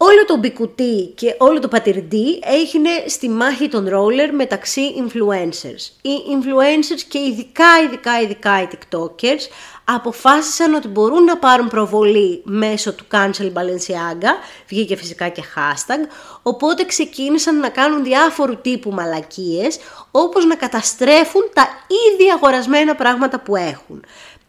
Όλο 0.00 0.24
το 0.26 0.36
μπικουτί 0.36 1.12
και 1.14 1.34
όλο 1.38 1.60
το 1.60 1.68
πατυρντή 1.68 2.40
έγινε 2.42 2.90
στη 3.06 3.28
μάχη 3.28 3.68
των 3.68 3.88
ρόλερ 3.88 4.34
μεταξύ 4.34 4.82
influencers. 4.98 5.92
Οι 6.02 6.14
influencers 6.30 7.00
και 7.08 7.18
ειδικά, 7.18 7.82
ειδικά, 7.84 8.20
ειδικά 8.20 8.62
οι 8.62 8.68
tiktokers 8.70 9.48
αποφάσισαν 9.94 10.74
ότι 10.74 10.88
μπορούν 10.88 11.24
να 11.24 11.36
πάρουν 11.36 11.68
προβολή 11.68 12.42
μέσω 12.44 12.92
του 12.92 13.04
Cancel 13.10 13.52
Balenciaga, 13.52 14.30
βγήκε 14.68 14.96
φυσικά 14.96 15.28
και 15.28 15.42
hashtag, 15.54 16.08
οπότε 16.42 16.84
ξεκίνησαν 16.84 17.60
να 17.60 17.68
κάνουν 17.68 18.04
διάφορου 18.04 18.56
τύπου 18.60 18.90
μαλακίες, 18.90 19.78
όπως 20.10 20.44
να 20.44 20.54
καταστρέφουν 20.54 21.42
τα 21.52 21.68
ήδη 22.12 22.30
αγορασμένα 22.30 22.94
πράγματα 22.94 23.40
που 23.40 23.56
έχουν. 23.56 24.04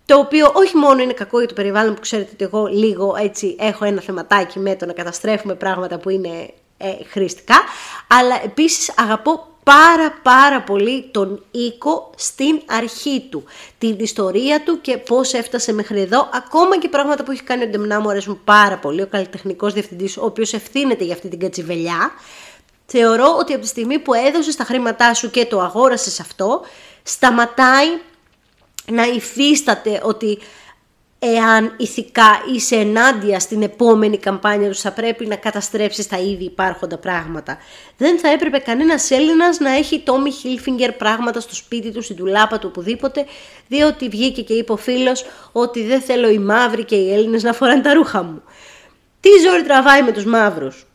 Το 0.06 0.18
οποίο 0.18 0.52
όχι 0.54 0.78
μόνο 0.78 1.02
είναι 1.02 1.14
κακό 1.14 1.38
για 1.38 1.48
το 1.48 1.54
περιβάλλον 1.54 1.94
που 1.94 2.02
ξέρετε 2.02 2.30
ότι 2.34 2.44
εγώ 2.44 2.66
λίγο 2.66 3.16
έτσι 3.22 3.56
έχω 3.60 3.86
ένα 3.86 4.02
θεματάκι 4.02 4.60
με 4.60 4.76
το 4.76 4.86
να 4.86 4.94
καταστρέφουμε 4.94 5.56
πράγματα 5.56 5.98
που 5.98 6.10
είναι 6.10 6.54
ε, 6.78 6.88
χρηστικά, 7.10 7.56
αλλά 8.08 8.44
επίσης 8.44 8.94
αγαπώ 8.98 9.49
πάρα 9.64 10.20
πάρα 10.22 10.62
πολύ 10.62 11.10
τον 11.12 11.44
Οίκο 11.52 12.12
στην 12.16 12.62
αρχή 12.66 13.28
του. 13.30 13.44
Την 13.78 13.96
ιστορία 14.00 14.64
του 14.64 14.82
και 14.82 14.98
πώς 14.98 15.34
έφτασε 15.34 15.74
μέχρι 15.74 16.02
εδώ. 16.02 16.30
Ακόμα 16.34 16.78
και 16.78 16.90
πράγματα 16.90 17.24
που 17.24 17.32
έχει 17.32 17.44
κάνει 17.44 17.64
ο 17.64 17.68
Ντεμνά 17.68 18.00
μου 18.00 18.10
αρέσουν 18.10 18.42
πάρα 18.44 18.78
πολύ. 18.78 19.02
Ο 19.02 19.08
καλλιτεχνικός 19.08 19.74
διευθυντής, 19.74 20.18
ο 20.18 20.26
οποίος 20.26 20.54
ευθύνεται 20.54 21.04
για 21.04 21.14
αυτή 21.14 21.28
την 21.28 21.40
κατσιβελιά. 21.40 22.12
Θεωρώ 22.86 23.36
ότι 23.40 23.54
από 23.54 23.62
τη 23.62 23.68
στιγμή 23.68 24.00
που 24.00 24.14
έδωσες 24.14 24.56
τα 24.56 24.64
χρήματά 24.64 25.14
σου 25.14 25.30
και 25.30 25.46
το 25.46 25.60
αγόρασες 25.60 26.20
αυτό, 26.20 26.62
σταματάει 27.04 27.88
να 28.86 29.04
υφίσταται 29.04 30.02
ότι 30.04 30.40
εάν 31.20 31.74
ηθικά 31.78 32.42
είσαι 32.54 32.76
ενάντια 32.76 33.40
στην 33.40 33.62
επόμενη 33.62 34.18
καμπάνια 34.18 34.68
τους 34.70 34.80
θα 34.82 34.92
πρέπει 34.92 35.26
να 35.26 35.36
καταστρέψεις 35.36 36.08
τα 36.08 36.18
ήδη 36.18 36.44
υπάρχοντα 36.44 36.98
πράγματα. 36.98 37.58
Δεν 37.98 38.20
θα 38.20 38.30
έπρεπε 38.30 38.58
κανένας 38.58 39.12
Έλληνας 39.12 39.60
να 39.60 39.76
έχει 39.76 40.00
Τόμι 40.00 40.32
Χίλφιγκερ 40.32 40.92
πράγματα 40.92 41.40
στο 41.40 41.56
σπίτι 41.56 41.92
του, 41.92 42.02
στην 42.02 42.16
τουλάπα 42.16 42.60
του, 42.60 42.68
οπουδήποτε, 42.72 43.26
διότι 43.68 44.10
βγήκε 44.10 44.42
και 44.42 44.54
είπε 44.54 44.72
ο 44.72 44.78
φίλος 44.78 45.26
ότι 45.52 45.84
δεν 45.84 46.02
θέλω 46.02 46.30
οι 46.30 46.40
μαύροι 46.40 46.84
και 46.84 46.96
οι 46.96 47.14
Έλληνες 47.14 47.44
να 47.44 47.54
φοράνε 47.54 47.82
τα 47.82 47.94
ρούχα 47.94 48.24
μου. 48.24 48.44
Τι 49.20 49.30
ζόρι 49.48 49.64
τραβάει 49.64 50.02
με 50.02 50.12
τους 50.12 50.26
μαύρους; 50.26 50.86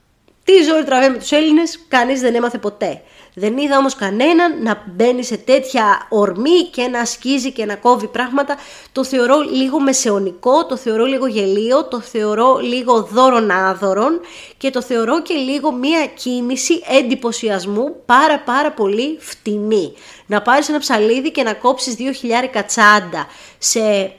Τι 0.45 0.63
ζόρι 0.63 0.85
τραβάει 0.85 1.11
με 1.11 1.19
τους 1.19 1.31
Έλληνες, 1.31 1.85
κανείς 1.89 2.21
δεν 2.21 2.35
έμαθε 2.35 2.59
ποτέ. 2.59 3.03
Δεν 3.37 3.59
είδα 3.59 3.79
όμως 3.79 3.95
κανέναν 3.95 4.63
να 4.63 4.83
μπαίνει 4.87 5.25
σε 5.25 5.37
τέτοια 5.37 6.07
ορμή 6.09 6.63
και 6.73 6.89
να 6.89 7.01
ασκίζει 7.01 7.53
και 7.53 7.65
να 7.65 7.77
κόβει 7.77 8.07
πράγματα. 8.07 8.57
Το 8.93 9.05
θεωρώ 9.05 9.41
λίγο 9.41 9.81
μεσαιωνικό, 9.81 10.67
το 10.67 10.77
θεωρώ 10.77 11.05
λίγο 11.05 11.27
γελίο, 11.27 11.85
το 11.85 12.01
θεωρώ 12.01 12.59
λίγο 12.59 13.03
δώρον 13.03 13.51
άδωρον 13.51 14.21
και 14.57 14.71
το 14.71 14.83
θεωρώ 14.83 15.23
και 15.23 15.35
λίγο 15.35 15.73
μία 15.73 16.07
κίνηση 16.07 16.83
εντυπωσιασμού 16.99 17.97
πάρα 18.07 18.41
πάρα 18.41 18.73
πολύ 18.73 19.17
φτηνή. 19.21 19.93
Να 20.27 20.43
πάρεις 20.43 20.69
ένα 20.69 20.79
ψαλίδι 20.79 21.31
και 21.31 21.43
να 21.43 21.55
κόψεις 21.55 21.97
2.000 21.99 22.63
τσάντα 22.67 23.27
σε 23.59 24.13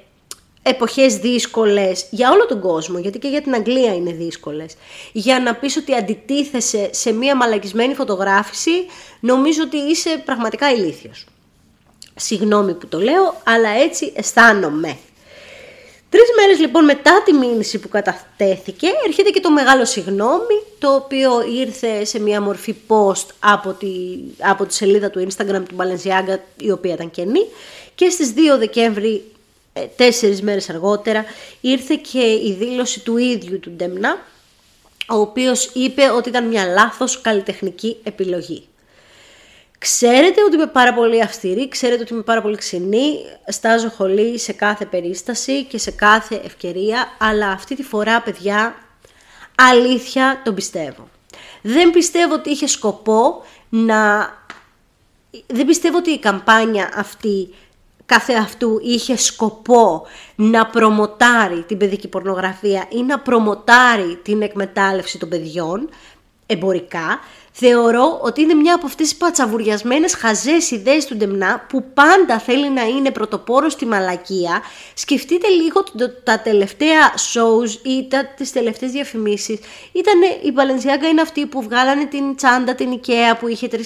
εποχές 0.68 1.16
δύσκολες 1.16 2.06
για 2.10 2.32
όλο 2.32 2.46
τον 2.46 2.62
κόσμο, 2.62 3.00
γιατί 3.00 3.20
και 3.20 3.28
για 3.28 3.42
την 3.42 3.54
Αγγλία 3.54 3.94
είναι 3.96 4.12
δύσκολες, 4.12 4.74
για 5.12 5.40
να 5.40 5.56
πεις 5.56 5.78
ότι 5.78 5.96
αντιτίθεσαι 5.96 6.90
σε 6.92 7.12
μία 7.12 7.36
μαλακισμένη 7.36 7.94
φωτογράφηση, 7.94 8.72
νομίζω 9.20 9.64
ότι 9.64 9.78
είσαι 9.78 10.22
πραγματικά 10.26 10.72
ηλίθιος. 10.72 11.26
Συγγνώμη 12.16 12.74
που 12.74 12.88
το 12.88 13.00
λέω, 13.00 13.42
αλλά 13.44 13.70
έτσι 13.70 14.14
αισθάνομαι. 14.16 14.98
Τρεις 16.10 16.28
μέρες 16.36 16.60
λοιπόν 16.60 16.84
μετά 16.84 17.22
τη 17.26 17.34
μήνυση 17.34 17.80
που 17.80 17.90
καταθέθηκε, 17.90 18.88
έρχεται 19.08 19.30
και 19.30 19.40
το 19.40 19.52
μεγάλο 19.52 19.86
συγγνώμη, 19.86 20.62
το 20.80 20.94
οποίο 20.94 21.32
ήρθε 21.60 22.06
σε 22.06 22.20
μια 22.20 22.42
μορφή 22.42 22.76
post 22.88 23.26
από 23.40 23.72
τη, 23.72 23.88
από 24.40 24.66
τη 24.66 24.74
σελίδα 24.74 25.10
του 25.10 25.28
Instagram 25.28 25.64
του 25.68 25.76
Balenciaga, 25.78 26.38
η 26.58 26.72
οποία 26.72 26.94
ήταν 26.94 27.12
κενή, 27.12 27.46
και 27.96 28.10
στις 28.10 28.34
2 28.56 28.58
Δεκέμβρη 28.60 29.14
ε, 29.16 29.35
τέσσερις 29.96 30.42
μέρες 30.42 30.70
αργότερα 30.70 31.26
ήρθε 31.62 32.00
και 32.12 32.20
η 32.20 32.56
δήλωση 32.60 33.00
του 33.00 33.18
ίδιου 33.18 33.60
του 33.60 33.72
Ντέμνα, 33.72 34.26
ο 35.10 35.16
οποίος 35.16 35.70
είπε 35.74 36.10
ότι 36.10 36.30
ήταν 36.30 36.48
μια 36.48 36.66
λάθος 36.66 37.22
καλλιτεχνική 37.22 37.98
επιλογή. 38.04 38.68
Ξέρετε 39.78 40.44
ότι 40.44 40.56
είμαι 40.56 40.68
πάρα 40.68 40.94
πολύ 40.94 41.22
αυστηρή, 41.22 41.68
ξέρετε 41.68 42.02
ότι 42.02 42.14
είμαι 42.14 42.22
πάρα 42.22 42.42
πολύ 42.42 42.58
ξινή, 42.58 43.18
στάζω 43.48 43.90
χολή 43.90 44.40
σε 44.40 44.54
κάθε 44.54 44.86
περίσταση 44.86 45.64
και 45.64 45.78
σε 45.78 45.92
κάθε 45.92 46.42
ευκαιρία, 46.46 47.16
αλλά 47.18 47.50
αυτή 47.50 47.76
τη 47.76 47.84
φορά, 47.84 48.22
παιδιά, 48.22 48.76
αλήθεια 49.56 50.42
τον 50.44 50.56
πιστεύω. 50.56 51.10
Δεν 51.62 51.92
πιστεύω 51.92 52.34
ότι 52.34 52.50
είχε 52.50 52.68
σκοπό 52.68 53.44
να... 53.70 54.30
Δεν 55.48 55.66
πιστεύω 55.66 55.98
ότι 55.98 56.12
η 56.12 56.20
καμπάνια 56.20 56.92
αυτή 56.96 57.54
κάθε 58.06 58.34
αυτού 58.34 58.80
είχε 58.82 59.18
σκοπό 59.18 60.06
να 60.36 60.66
προμοτάρει 60.66 61.64
την 61.64 61.78
παιδική 61.78 62.08
πορνογραφία 62.08 62.86
ή 62.90 63.04
να 63.04 63.20
προμοτάρει 63.20 64.20
την 64.24 64.42
εκμετάλλευση 64.42 65.18
των 65.18 65.30
παιδιών 65.30 65.90
εμπορικά, 66.46 67.20
θεωρώ 67.58 68.20
ότι 68.22 68.42
είναι 68.42 68.54
μια 68.54 68.76
από 68.76 68.86
αυτές 68.86 69.08
τις 69.08 69.18
πατσαβουριασμένες 69.18 70.14
χαζές 70.16 70.72
ιδέες 70.72 71.06
του 71.06 71.16
Ντεμνά 71.16 71.66
που 71.70 71.84
πάντα 71.94 72.40
θέλει 72.40 72.70
να 72.70 72.82
είναι 72.82 73.12
πρωτοπόρος 73.12 73.74
στη 73.74 73.86
μαλακία. 73.86 74.62
Σκεφτείτε 74.94 75.48
λίγο 75.48 75.84
τα 76.24 76.40
τελευταία 76.40 77.14
shows 77.14 77.86
ή 77.86 78.08
τα, 78.08 78.26
τις 78.26 78.52
τελευταίες 78.52 78.92
διαφημίσεις. 78.92 79.60
Ήταν 79.92 80.22
η 80.44 80.54
Balenciaga 80.56 81.10
είναι 81.12 81.22
αυτή 81.22 81.46
που 81.46 81.62
βγάλανε 81.62 82.06
την 82.06 82.36
τσάντα 82.36 82.76
την 82.76 83.00
Ikea 83.00 83.38
που 83.40 83.48
είχε 83.48 83.68
3.000, 83.72 83.78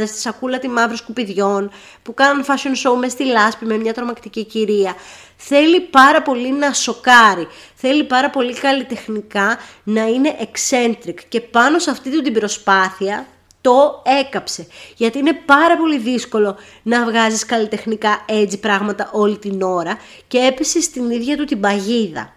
τη 0.00 0.18
σακούλα 0.18 0.58
τη 0.58 0.68
μαύρη 0.68 0.96
σκουπιδιών, 0.96 1.70
που 2.02 2.14
κάναν 2.14 2.44
fashion 2.44 2.90
show 2.90 2.96
μες 2.98 3.12
στη 3.12 3.24
λάσπη 3.24 3.64
με 3.64 3.76
μια 3.76 3.94
τρομακτική 3.94 4.44
κυρία 4.44 4.94
θέλει 5.40 5.80
πάρα 5.80 6.22
πολύ 6.22 6.52
να 6.52 6.72
σοκάρει, 6.72 7.46
θέλει 7.74 8.04
πάρα 8.04 8.30
πολύ 8.30 8.54
καλλιτεχνικά 8.54 9.58
να 9.84 10.06
είναι 10.06 10.36
eccentric 10.40 11.14
και 11.28 11.40
πάνω 11.40 11.78
σε 11.78 11.90
αυτή 11.90 12.22
την 12.22 12.32
προσπάθεια 12.32 13.26
το 13.60 14.02
έκαψε. 14.20 14.66
Γιατί 14.96 15.18
είναι 15.18 15.32
πάρα 15.32 15.76
πολύ 15.76 15.98
δύσκολο 15.98 16.56
να 16.82 17.04
βγάζεις 17.04 17.44
καλλιτεχνικά 17.44 18.24
έτσι 18.26 18.58
πράγματα 18.58 19.10
όλη 19.12 19.38
την 19.38 19.62
ώρα 19.62 19.98
και 20.28 20.38
έπεσε 20.38 20.80
στην 20.80 21.10
ίδια 21.10 21.36
του 21.36 21.44
την 21.44 21.60
παγίδα. 21.60 22.32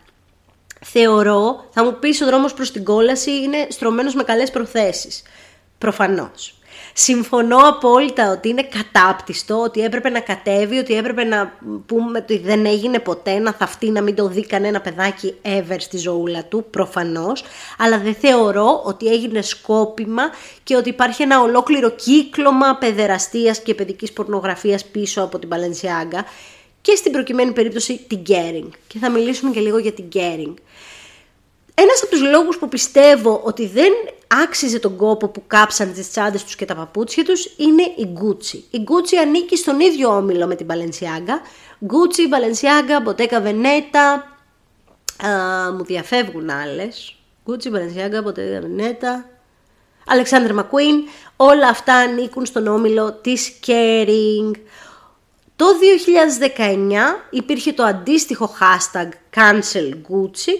Θεωρώ, 0.85 1.69
θα 1.71 1.83
μου 1.83 1.97
πεις 1.99 2.21
ο 2.21 2.25
δρόμος 2.25 2.53
προς 2.53 2.71
την 2.71 2.83
κόλαση 2.83 3.31
είναι 3.31 3.67
στρωμένος 3.69 4.13
με 4.13 4.23
καλές 4.23 4.51
προθέσεις. 4.51 5.21
Προφανώς. 5.77 6.60
Συμφωνώ 6.93 7.57
απόλυτα 7.57 8.31
ότι 8.31 8.49
είναι 8.49 8.63
κατάπτυστο, 8.63 9.61
ότι 9.61 9.81
έπρεπε 9.81 10.09
να 10.09 10.19
κατέβει, 10.19 10.77
ότι 10.77 10.93
έπρεπε 10.93 11.23
να 11.23 11.53
πούμε 11.85 12.17
ότι 12.17 12.37
δεν 12.37 12.65
έγινε 12.65 12.99
ποτέ, 12.99 13.39
να 13.39 13.53
θαυτεί, 13.53 13.89
να 13.89 14.01
μην 14.01 14.15
το 14.15 14.27
δει 14.27 14.45
κανένα 14.45 14.81
παιδάκι 14.81 15.35
ever 15.41 15.75
στη 15.77 15.97
ζωούλα 15.97 16.43
του, 16.43 16.65
προφανώς, 16.69 17.43
αλλά 17.77 17.99
δεν 17.99 18.15
θεωρώ 18.15 18.81
ότι 18.85 19.07
έγινε 19.07 19.41
σκόπιμα 19.41 20.23
και 20.63 20.75
ότι 20.75 20.89
υπάρχει 20.89 21.21
ένα 21.21 21.41
ολόκληρο 21.41 21.89
κύκλωμα 21.89 22.77
παιδεραστίας 22.79 23.59
και 23.59 23.73
παιδικής 23.73 24.13
πορνογραφίας 24.13 24.85
πίσω 24.85 25.21
από 25.21 25.39
την 25.39 25.49
Balenciaga 25.51 26.19
και 26.81 26.95
στην 26.95 27.11
προκειμένη 27.11 27.51
περίπτωση 27.51 28.05
την 28.07 28.21
Gering. 28.27 28.69
Και 28.87 28.99
θα 28.99 29.09
μιλήσουμε 29.09 29.51
και 29.51 29.59
λίγο 29.59 29.77
για 29.77 29.91
την 29.91 30.05
Gering. 30.13 30.53
Ένας 31.83 32.01
από 32.03 32.11
τους 32.11 32.21
λόγους 32.21 32.57
που 32.57 32.67
πιστεύω 32.67 33.41
ότι 33.43 33.67
δεν 33.67 33.91
άξιζε 34.43 34.79
τον 34.79 34.95
κόπο 34.95 35.27
που 35.27 35.43
κάψαν 35.47 35.93
τις 35.93 36.11
τσάντες 36.11 36.43
τους 36.43 36.55
και 36.55 36.65
τα 36.65 36.75
παπούτσια 36.75 37.23
τους 37.23 37.53
είναι 37.57 37.81
η 37.81 38.13
Gucci. 38.21 38.59
Η 38.69 38.83
Gucci 38.87 39.15
ανήκει 39.21 39.57
στον 39.57 39.79
ίδιο 39.79 40.15
όμιλο 40.15 40.47
με 40.47 40.55
την 40.55 40.67
Balenciaga. 40.69 41.35
Gucci, 41.87 42.23
Balenciaga, 42.33 43.07
Bottega 43.07 43.41
Veneta, 43.45 44.21
μου 45.77 45.83
διαφεύγουν 45.83 46.49
άλλες. 46.49 47.15
Gucci, 47.45 47.67
Balenciaga, 47.71 48.23
Bottega 48.25 48.61
Veneta, 48.63 49.25
Alexander 50.05 50.59
McQueen, 50.59 51.09
όλα 51.35 51.67
αυτά 51.67 51.93
ανήκουν 51.93 52.45
στον 52.45 52.67
όμιλο 52.67 53.13
της 53.13 53.59
Kering. 53.67 54.51
Το 55.55 55.65
2019 56.57 57.25
υπήρχε 57.29 57.73
το 57.73 57.83
αντίστοιχο 57.83 58.55
hashtag 58.59 59.09
Cancel 59.35 59.89
Gucci, 59.93 60.51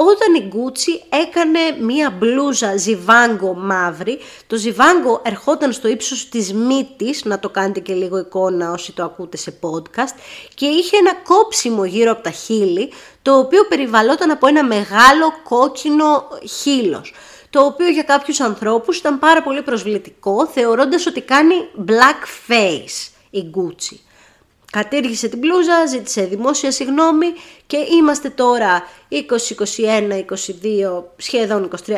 όταν 0.00 0.34
η 0.34 0.52
Gucci 0.52 1.18
έκανε 1.22 1.58
μία 1.80 2.10
μπλούζα 2.10 2.76
ζιβάγκο 2.76 3.54
μαύρη. 3.54 4.18
Το 4.46 4.56
ζιβάγκο 4.56 5.22
ερχόταν 5.24 5.72
στο 5.72 5.88
ύψος 5.88 6.28
της 6.28 6.52
μύτης, 6.52 7.24
να 7.24 7.38
το 7.38 7.48
κάνετε 7.48 7.80
και 7.80 7.92
λίγο 7.92 8.18
εικόνα 8.18 8.70
όσοι 8.70 8.92
το 8.92 9.04
ακούτε 9.04 9.36
σε 9.36 9.58
podcast, 9.60 10.14
και 10.54 10.66
είχε 10.66 10.96
ένα 10.96 11.14
κόψιμο 11.14 11.84
γύρω 11.84 12.10
από 12.10 12.22
τα 12.22 12.30
χείλη, 12.30 12.92
το 13.22 13.38
οποίο 13.38 13.64
περιβαλλόταν 13.68 14.30
από 14.30 14.46
ένα 14.46 14.64
μεγάλο 14.64 15.32
κόκκινο 15.44 16.28
χείλος 16.62 17.14
το 17.50 17.64
οποίο 17.64 17.88
για 17.88 18.02
κάποιους 18.02 18.40
ανθρώπους 18.40 18.98
ήταν 18.98 19.18
πάρα 19.18 19.42
πολύ 19.42 19.62
προσβλητικό, 19.62 20.46
θεωρώντας 20.46 21.06
ότι 21.06 21.20
κάνει 21.20 21.54
black 21.86 22.50
face 22.50 23.10
η 23.30 23.50
Gucci. 23.54 23.96
Κατήργησε 24.70 25.28
την 25.28 25.38
μπλούζα, 25.38 25.86
ζήτησε 25.86 26.22
δημόσια 26.22 26.70
συγγνώμη 26.70 27.26
και 27.66 27.76
είμαστε 27.76 28.28
τώρα 28.30 28.82
20, 29.10 29.16
21, 29.16 30.24
22, 30.98 31.04
σχεδόν 31.16 31.70
23, 31.86 31.90
3,5 31.90 31.96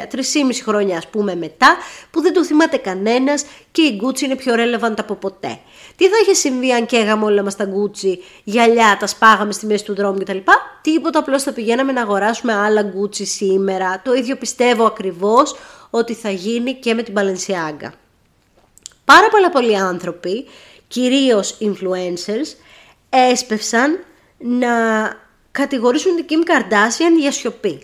χρόνια 0.62 0.96
ας 0.96 1.08
πούμε 1.08 1.34
μετά 1.34 1.76
που 2.10 2.20
δεν 2.20 2.32
το 2.32 2.44
θυμάται 2.44 2.76
κανένας 2.76 3.44
και 3.72 3.82
η 3.82 4.00
Gucci 4.02 4.20
είναι 4.20 4.36
πιο 4.36 4.54
relevant 4.54 4.94
από 4.98 5.14
ποτέ. 5.14 5.58
Τι 5.96 6.08
θα 6.08 6.16
είχε 6.22 6.34
συμβεί 6.34 6.72
αν 6.72 6.86
καίγαμε 6.86 7.24
όλα 7.24 7.42
μας 7.42 7.56
τα 7.56 7.64
Gucci, 7.64 8.18
γυαλιά, 8.44 8.96
τα 9.00 9.06
σπάγαμε 9.06 9.52
στη 9.52 9.66
μέση 9.66 9.84
του 9.84 9.94
δρόμου 9.94 10.18
κτλ. 10.18 10.38
Τίποτα, 10.80 11.18
απλώς 11.18 11.42
θα 11.42 11.52
πηγαίναμε 11.52 11.92
να 11.92 12.02
αγοράσουμε 12.02 12.54
άλλα 12.54 12.82
Gucci 12.82 13.26
σήμερα. 13.26 14.00
Το 14.04 14.14
ίδιο 14.14 14.36
πιστεύω 14.36 14.84
ακριβώς 14.84 15.54
ότι 15.90 16.14
θα 16.14 16.30
γίνει 16.30 16.74
και 16.74 16.94
με 16.94 17.02
την 17.02 17.14
Balenciaga. 17.16 17.90
Πάρα 19.04 19.28
πολλά 19.30 19.50
πολλοί 19.50 19.76
άνθρωποι 19.76 20.46
κυρίως 20.90 21.59
influencers, 21.61 22.56
έσπευσαν 23.11 24.04
να 24.38 24.68
κατηγορήσουν 25.50 26.16
την 26.16 26.26
Kim 26.28 26.50
Kardashian 26.50 27.18
για 27.20 27.32
σιωπή. 27.32 27.82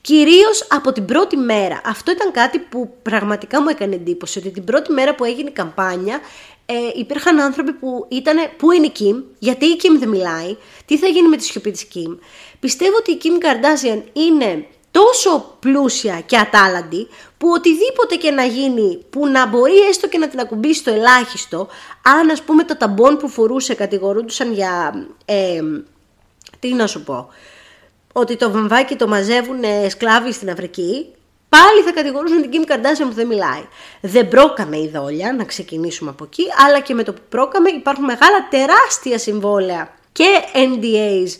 Κυρίως 0.00 0.66
από 0.70 0.92
την 0.92 1.04
πρώτη 1.04 1.36
μέρα. 1.36 1.80
Αυτό 1.84 2.10
ήταν 2.10 2.32
κάτι 2.32 2.58
που 2.58 2.94
πραγματικά 3.02 3.62
μου 3.62 3.68
έκανε 3.68 3.94
εντύπωση, 3.94 4.38
ότι 4.38 4.50
την 4.50 4.64
πρώτη 4.64 4.92
μέρα 4.92 5.14
που 5.14 5.24
έγινε 5.24 5.48
η 5.48 5.52
καμπάνια 5.52 6.20
ε, 6.66 6.74
υπήρχαν 6.94 7.40
άνθρωποι 7.40 7.72
που 7.72 8.06
ήταν 8.08 8.36
πού 8.56 8.70
είναι 8.70 8.86
η 8.86 8.92
Kim, 8.98 9.22
γιατί 9.38 9.64
η 9.64 9.76
Kim 9.82 9.98
δεν 9.98 10.08
μιλάει, 10.08 10.56
τι 10.84 10.98
θα 10.98 11.06
γίνει 11.06 11.28
με 11.28 11.36
τη 11.36 11.44
σιωπή 11.44 11.70
της 11.70 11.86
Kim; 11.94 12.18
Πιστεύω 12.60 12.96
ότι 12.96 13.10
η 13.10 13.18
Kim 13.22 13.44
Kardashian 13.44 14.02
είναι 14.12 14.66
τόσο 15.00 15.56
πλούσια 15.60 16.20
και 16.26 16.36
ατάλλαντη 16.36 17.08
που 17.38 17.48
οτιδήποτε 17.54 18.14
και 18.14 18.30
να 18.30 18.44
γίνει 18.44 19.04
που 19.10 19.26
να 19.26 19.46
μπορεί 19.46 19.78
έστω 19.88 20.08
και 20.08 20.18
να 20.18 20.28
την 20.28 20.40
ακουμπήσει 20.40 20.80
στο 20.80 20.90
ελάχιστο 20.90 21.68
αν 22.02 22.30
ας 22.30 22.42
πούμε 22.42 22.64
το 22.64 22.76
ταμπον 22.76 23.16
που 23.16 23.28
φορούσε 23.28 23.74
κατηγορούντουσαν 23.74 24.52
για 24.52 25.06
ε, 25.24 25.60
τι 26.58 26.74
να 26.74 26.86
σου 26.86 27.02
πω 27.04 27.28
ότι 28.12 28.36
το 28.36 28.50
βαμβάκι 28.50 28.96
το 28.96 29.08
μαζεύουν 29.08 29.60
σκλάβοι 29.88 30.32
στην 30.32 30.50
Αφρική 30.50 31.06
πάλι 31.48 31.82
θα 31.84 31.92
κατηγορούσαν 31.92 32.40
την 32.42 32.50
Kim 32.52 32.70
Kardashian 32.72 33.08
που 33.08 33.14
δεν 33.14 33.26
μιλάει. 33.26 33.64
Δεν 34.00 34.28
πρόκαμε 34.28 34.78
η 34.78 34.90
δόλια, 34.94 35.32
να 35.32 35.44
ξεκινήσουμε 35.44 36.10
από 36.10 36.24
εκεί, 36.24 36.44
αλλά 36.66 36.80
και 36.80 36.94
με 36.94 37.02
το 37.02 37.12
που 37.12 37.20
πρόκαμε 37.28 37.70
υπάρχουν 37.70 38.04
μεγάλα 38.04 38.48
τεράστια 38.50 39.18
συμβόλαια 39.18 39.94
και 40.12 40.28
NDAs 40.54 41.30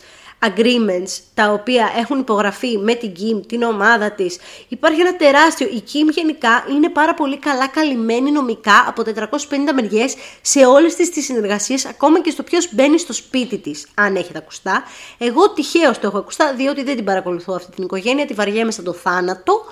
agreements 0.47 1.18
τα 1.35 1.52
οποία 1.52 1.92
έχουν 1.97 2.18
υπογραφεί 2.18 2.78
με 2.78 2.94
την 2.94 3.12
Kim, 3.12 3.47
την 3.47 3.62
ομάδα 3.62 4.11
της. 4.12 4.38
Υπάρχει 4.68 5.00
ένα 5.00 5.16
τεράστιο, 5.16 5.66
η 5.66 5.82
Kim 5.87 6.12
γενικά 6.12 6.64
είναι 6.70 6.88
πάρα 6.88 7.14
πολύ 7.14 7.38
καλά 7.38 7.68
καλυμμένη 7.68 8.30
νομικά 8.30 8.85
από 8.87 9.03
450 9.03 9.72
μεριές 9.74 10.14
σε 10.40 10.66
όλες 10.66 10.94
τις, 10.94 11.11
τις 11.11 11.24
συνεργασίες, 11.24 11.87
ακόμα 11.87 12.20
και 12.20 12.31
στο 12.31 12.42
ποιος 12.42 12.74
μπαίνει 12.74 12.98
στο 12.98 13.12
σπίτι 13.12 13.59
της, 13.59 13.87
αν 13.94 14.16
έχετε 14.16 14.38
ακουστά. 14.38 14.83
Εγώ 15.18 15.50
τυχαίως 15.50 15.98
το 15.98 16.07
έχω 16.07 16.18
ακουστά, 16.18 16.55
διότι 16.55 16.83
δεν 16.83 16.96
την 16.96 17.05
παρακολουθώ 17.05 17.55
αυτή 17.55 17.70
την 17.70 17.85
οικογένεια, 17.85 18.26
τη 18.26 18.35
βαριέμαι 18.35 18.70
σαν 18.70 18.85
το 18.85 18.92
θάνατο 18.92 19.64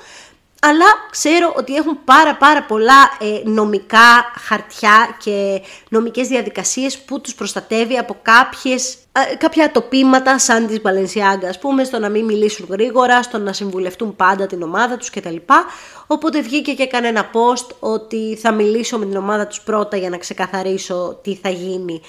αλλά 0.61 0.85
ξέρω 1.11 1.53
ότι 1.57 1.75
έχουν 1.75 1.99
πάρα 2.05 2.37
πάρα 2.37 2.63
πολλά 2.63 3.11
ε, 3.21 3.49
νομικά 3.49 4.33
χαρτιά 4.39 5.17
και 5.19 5.63
νομικές 5.89 6.29
διαδικασίες 6.29 6.99
που 6.99 7.21
τους 7.21 7.35
προστατεύει 7.35 7.97
από 7.99 8.17
κάποιες, 8.23 8.95
ε, 9.33 9.37
κάποια 9.37 9.65
ατοπήματα 9.65 10.39
σαν 10.39 10.67
της 10.67 10.81
Balenciaga, 10.83 11.45
ας 11.49 11.59
πούμε, 11.59 11.85
στο 11.85 11.99
να 11.99 12.09
μην 12.09 12.25
μιλήσουν 12.25 12.67
γρήγορα, 12.71 13.23
στο 13.23 13.39
να 13.39 13.53
συμβουλευτούν 13.53 14.17
πάντα 14.17 14.47
την 14.47 14.63
ομάδα 14.63 14.97
τους 14.97 15.11
κτλ. 15.11 15.37
Οπότε 16.07 16.41
βγήκε 16.41 16.73
και 16.73 16.83
έκανε 16.83 17.09
ένα 17.09 17.31
post 17.33 17.75
ότι 17.79 18.39
θα 18.41 18.53
μιλήσω 18.53 18.99
με 18.99 19.07
την 19.07 19.17
ομάδα 19.17 19.47
τους 19.47 19.61
πρώτα 19.61 19.97
για 19.97 20.11
να 20.11 20.17
ξεκαθαρίσω 20.17 21.19
τι 21.23 21.35
θα 21.35 21.49
γίνει 21.49 22.01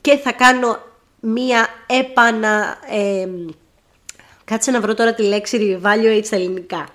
και 0.00 0.16
θα 0.16 0.32
κάνω 0.32 0.78
μία 1.20 1.66
έπανα... 1.86 2.78
κάτσε 4.44 4.70
να 4.70 4.80
βρω 4.80 4.94
τώρα 4.94 5.14
τη 5.14 5.22
λέξη 5.22 5.80
reevaluate 5.82 6.24
στα 6.24 6.36
ελληνικά 6.36 6.86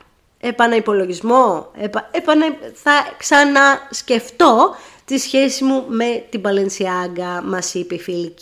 επαναυπολογισμό, 0.44 1.72
επα, 1.78 2.10
επανα, 2.12 2.46
θα 2.74 2.92
ξανασκεφτώ 3.18 4.76
τη 5.06 5.18
σχέση 5.18 5.64
μου 5.64 5.86
με 5.88 6.26
την 6.30 6.42
Παλενσιάγκα, 6.42 7.42
μας 7.44 7.74
είπε 7.74 7.96
η 7.96 8.00
φίλη 8.00 8.34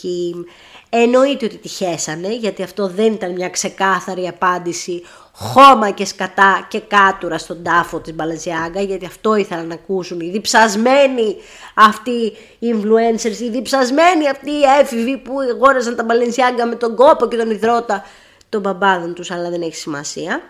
Εννοείται 0.89 1.45
ότι 1.45 1.57
τη 1.57 1.67
χέσανε, 1.67 2.35
γιατί 2.35 2.63
αυτό 2.63 2.87
δεν 2.87 3.13
ήταν 3.13 3.31
μια 3.31 3.49
ξεκάθαρη 3.49 4.27
απάντηση 4.27 5.03
χώμα 5.31 5.89
και 5.89 6.05
σκατά 6.05 6.67
και 6.69 6.79
κάτουρα 6.79 7.37
στον 7.37 7.63
τάφο 7.63 7.99
της 7.99 8.13
Μπαλενσιάγκα, 8.13 8.81
γιατί 8.81 9.05
αυτό 9.05 9.35
ήθελαν 9.35 9.67
να 9.67 9.73
ακούσουν 9.73 10.19
οι 10.19 10.29
διψασμένοι 10.29 11.35
αυτοί 11.73 12.33
οι 12.59 12.73
influencers, 12.73 13.39
οι 13.39 13.49
διψασμένοι 13.49 14.29
αυτοί 14.29 14.51
οι 14.51 14.63
έφηβοι 14.81 15.17
που 15.17 15.33
αγόραζαν 15.39 15.95
τα 15.95 16.03
Μπαλενσιάγκα 16.03 16.65
με 16.65 16.75
τον 16.75 16.95
κόπο 16.95 17.27
και 17.27 17.37
τον 17.37 17.49
υδρότα 17.49 18.05
των 18.49 18.61
μπαμπάδων 18.61 19.13
τους, 19.13 19.31
αλλά 19.31 19.49
δεν 19.49 19.61
έχει 19.61 19.75
σημασία 19.75 20.41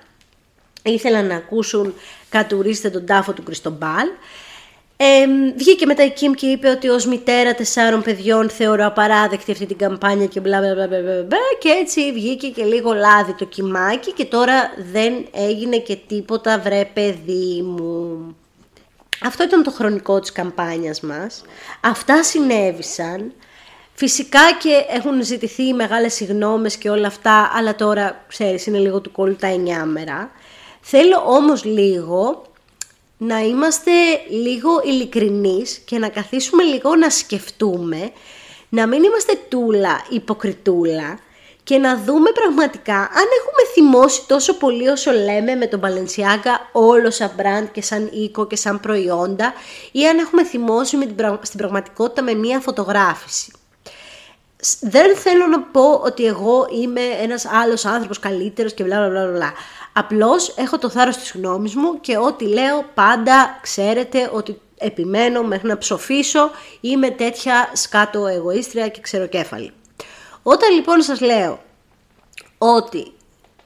ήθελαν 0.83 1.25
να 1.25 1.35
ακούσουν 1.35 1.93
«Κατουρίστε 2.29 2.89
τον 2.89 3.05
τάφο 3.05 3.33
του 3.33 3.43
Κριστομπάλ». 3.43 4.07
Ε, 5.03 5.53
βγήκε 5.55 5.85
μετά 5.85 6.03
η 6.03 6.11
Κιμ 6.11 6.33
και 6.33 6.45
είπε 6.45 6.69
ότι 6.69 6.87
ως 6.87 7.05
μητέρα 7.05 7.53
τεσσάρων 7.53 8.01
παιδιών 8.01 8.49
θεωρώ 8.49 8.85
απαράδεκτη 8.85 9.51
αυτή 9.51 9.65
την 9.65 9.77
καμπάνια 9.77 10.25
και 10.25 10.39
μπλα 10.39 10.59
μπλα 10.59 10.73
μπλα 10.73 10.87
μπλα 11.01 11.37
και 11.59 11.69
έτσι 11.69 12.11
βγήκε 12.11 12.47
και 12.47 12.63
λίγο 12.63 12.93
λάδι 12.93 13.33
το 13.33 13.45
κιμάκι 13.45 14.11
και 14.11 14.25
τώρα 14.25 14.73
δεν 14.91 15.13
έγινε 15.31 15.77
και 15.77 15.97
τίποτα 16.07 16.59
βρε 16.59 16.85
παιδί 16.93 17.61
μου. 17.61 18.35
Αυτό 19.23 19.43
ήταν 19.43 19.63
το 19.63 19.71
χρονικό 19.71 20.19
της 20.19 20.31
καμπάνιας 20.31 21.01
μας. 21.01 21.41
Αυτά 21.81 22.23
συνέβησαν. 22.23 23.33
Φυσικά 23.93 24.39
και 24.59 24.85
έχουν 24.89 25.23
ζητηθεί 25.23 25.73
μεγάλες 25.73 26.13
συγνώμες 26.13 26.77
και 26.77 26.89
όλα 26.89 27.07
αυτά, 27.07 27.51
αλλά 27.53 27.75
τώρα, 27.75 28.23
ξέρεις, 28.27 28.65
είναι 28.65 28.77
λίγο 28.77 28.99
του 28.99 29.11
κόλλου 29.11 29.35
τα 29.35 29.47
εννιάμερα. 29.47 30.31
Θέλω 30.81 31.23
όμως 31.25 31.63
λίγο 31.63 32.41
να 33.17 33.39
είμαστε 33.39 33.91
λίγο 34.29 34.81
ειλικρινείς 34.83 35.77
και 35.77 35.97
να 35.97 36.09
καθίσουμε 36.09 36.63
λίγο 36.63 36.95
να 36.95 37.09
σκεφτούμε, 37.09 38.11
να 38.69 38.87
μην 38.87 39.03
είμαστε 39.03 39.39
τούλα, 39.49 40.05
υποκριτούλα 40.09 41.19
και 41.63 41.77
να 41.77 41.97
δούμε 41.97 42.31
πραγματικά 42.31 42.95
αν 42.95 43.25
έχουμε 43.39 43.71
θυμώσει 43.73 44.21
τόσο 44.27 44.57
πολύ 44.57 44.87
όσο 44.87 45.11
λέμε 45.11 45.55
με 45.55 45.67
τον 45.67 45.81
Balenciaga 45.83 46.69
όλο 46.71 47.11
σαν 47.11 47.31
brand 47.37 47.67
και 47.71 47.81
σαν 47.81 48.09
οίκο 48.13 48.47
και 48.47 48.55
σαν 48.55 48.79
προϊόντα 48.79 49.53
ή 49.91 50.07
αν 50.07 50.17
έχουμε 50.17 50.43
θυμώσει 50.43 50.97
με 50.97 51.05
την, 51.05 51.15
στην 51.41 51.57
πραγματικότητα 51.57 52.21
με 52.21 52.33
μία 52.33 52.59
φωτογράφηση. 52.59 53.51
Δεν 54.79 55.15
θέλω 55.15 55.47
να 55.47 55.59
πω 55.59 55.93
ότι 55.93 56.25
εγώ 56.25 56.67
είμαι 56.81 57.01
ένας 57.21 57.45
άλλος 57.45 57.85
άνθρωπος 57.85 58.19
καλύτερος 58.19 58.73
και 58.73 58.83
μπλα 58.83 59.09
μπλα 59.09 59.31
μπλα. 59.31 59.53
Απλώς 59.93 60.53
έχω 60.57 60.77
το 60.77 60.89
θάρρος 60.89 61.17
της 61.17 61.31
γνώμης 61.35 61.75
μου 61.75 61.99
και 61.99 62.17
ό,τι 62.17 62.47
λέω 62.47 62.85
πάντα 62.93 63.59
ξέρετε 63.61 64.29
ότι 64.33 64.61
επιμένω 64.77 65.43
μέχρι 65.43 65.67
να 65.67 65.77
ψοφήσω, 65.77 66.51
είμαι 66.81 67.09
τέτοια 67.09 67.69
σκάτω 67.73 68.27
εγωίστρια 68.27 68.87
και 68.87 69.01
ξεροκέφαλη. 69.01 69.71
Όταν 70.43 70.73
λοιπόν 70.73 71.01
σας 71.01 71.21
λέω 71.21 71.59
ότι 72.57 73.11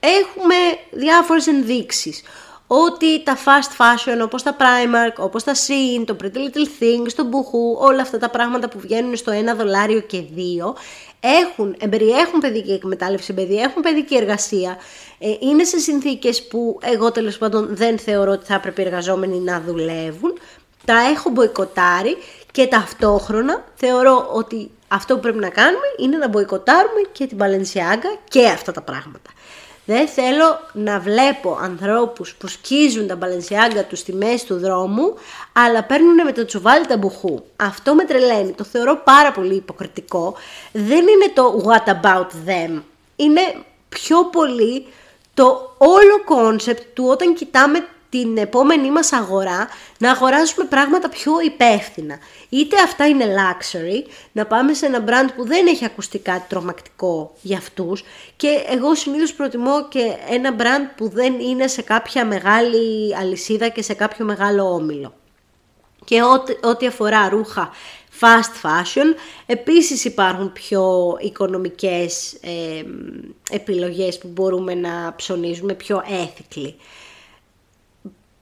έχουμε 0.00 0.54
διάφορες 0.90 1.46
ενδείξεις 1.46 2.22
ότι 2.66 3.22
τα 3.22 3.36
fast 3.36 3.82
fashion 3.82 4.22
όπως 4.22 4.42
τα 4.42 4.56
Primark, 4.58 5.14
όπως 5.16 5.44
τα 5.44 5.52
Shein, 5.52 6.04
το 6.06 6.16
Pretty 6.22 6.36
Little 6.36 6.82
Things, 6.82 7.12
το 7.16 7.28
Boohoo, 7.30 7.86
όλα 7.86 8.02
αυτά 8.02 8.18
τα 8.18 8.30
πράγματα 8.30 8.68
που 8.68 8.78
βγαίνουν 8.80 9.16
στο 9.16 9.30
ένα 9.30 9.54
δολάριο 9.54 10.00
και 10.00 10.22
δύο, 10.34 10.76
έχουν, 11.20 11.76
εμπεριέχουν 11.78 12.40
παιδική 12.40 12.72
εκμετάλλευση, 12.72 13.34
έχουν 13.62 13.82
παιδική 13.82 14.16
εργασία, 14.16 14.76
ε, 15.18 15.34
είναι 15.40 15.64
σε 15.64 15.78
συνθήκες 15.78 16.46
που 16.46 16.78
εγώ 16.82 17.12
τέλος 17.12 17.38
πάντων 17.38 17.68
δεν 17.70 17.98
θεωρώ 17.98 18.30
ότι 18.30 18.44
θα 18.44 18.54
έπρεπε 18.54 18.82
οι 18.82 18.84
εργαζόμενοι 18.84 19.38
να 19.38 19.60
δουλεύουν, 19.60 20.38
τα 20.84 20.94
έχω 21.14 21.30
μποϊκοτάρει 21.30 22.16
και 22.52 22.66
ταυτόχρονα 22.66 23.64
θεωρώ 23.74 24.28
ότι 24.32 24.70
αυτό 24.88 25.14
που 25.14 25.20
πρέπει 25.20 25.38
να 25.38 25.48
κάνουμε 25.48 25.86
είναι 25.98 26.16
να 26.16 26.28
μποϊκοτάρουμε 26.28 27.00
και 27.12 27.26
την 27.26 27.38
Balenciaga 27.40 28.18
και 28.28 28.46
αυτά 28.46 28.72
τα 28.72 28.82
πράγματα. 28.82 29.30
Δεν 29.86 30.08
θέλω 30.08 30.60
να 30.72 30.98
βλέπω 31.00 31.58
ανθρώπους 31.62 32.34
που 32.34 32.46
σκίζουν 32.46 33.06
τα 33.06 33.16
μπαλενσιάγκα 33.16 33.84
τους 33.84 33.98
στη 33.98 34.12
μέση 34.12 34.46
του 34.46 34.58
δρόμου, 34.58 35.14
αλλά 35.52 35.84
παίρνουν 35.84 36.24
με 36.24 36.32
το 36.32 36.44
τσουβάλι 36.44 36.86
τα 36.86 36.96
μπουχού. 36.96 37.42
Αυτό 37.56 37.94
με 37.94 38.04
τρελαίνει, 38.04 38.52
το 38.52 38.64
θεωρώ 38.64 39.00
πάρα 39.04 39.32
πολύ 39.32 39.54
υποκριτικό. 39.54 40.34
Δεν 40.72 41.00
είναι 41.00 41.32
το 41.34 41.62
what 41.66 41.90
about 41.90 42.26
them, 42.48 42.82
είναι 43.16 43.40
πιο 43.88 44.24
πολύ 44.24 44.86
το 45.34 45.74
όλο 45.78 46.24
concept 46.24 46.82
του 46.94 47.04
όταν 47.08 47.34
κοιτάμε 47.34 47.86
την 48.08 48.36
επόμενή 48.36 48.90
μας 48.90 49.12
αγορά 49.12 49.68
να 49.98 50.10
αγοράζουμε 50.10 50.64
πράγματα 50.64 51.08
πιο 51.08 51.32
υπεύθυνα. 51.44 52.18
Είτε 52.48 52.76
αυτά 52.84 53.06
είναι 53.06 53.24
luxury, 53.24 54.10
να 54.32 54.46
πάμε 54.46 54.74
σε 54.74 54.86
ένα 54.86 55.04
brand 55.06 55.28
που 55.36 55.46
δεν 55.46 55.66
έχει 55.66 55.84
ακουστεί 55.84 56.18
κάτι 56.18 56.44
τρομακτικό 56.48 57.34
για 57.42 57.56
αυτούς 57.56 58.04
και 58.36 58.48
εγώ 58.68 58.94
συνήθως 58.94 59.34
προτιμώ 59.34 59.88
και 59.88 60.16
ένα 60.30 60.56
brand 60.58 60.92
που 60.96 61.08
δεν 61.08 61.40
είναι 61.40 61.66
σε 61.66 61.82
κάποια 61.82 62.26
μεγάλη 62.26 63.16
αλυσίδα 63.16 63.68
και 63.68 63.82
σε 63.82 63.94
κάποιο 63.94 64.24
μεγάλο 64.24 64.72
όμιλο. 64.72 65.14
Και 66.04 66.20
ό,τι 66.62 66.86
αφορά 66.86 67.28
ρούχα 67.28 67.70
fast 68.20 68.66
fashion, 68.66 69.14
επίσης 69.46 70.04
υπάρχουν 70.04 70.52
πιο 70.52 71.16
οικονομικές 71.20 72.32
ε, 72.32 72.82
επιλογές 73.50 74.18
που 74.18 74.28
μπορούμε 74.28 74.74
να 74.74 75.14
ψωνίζουμε, 75.16 75.74
πιο 75.74 76.02
ethically. 76.06 76.74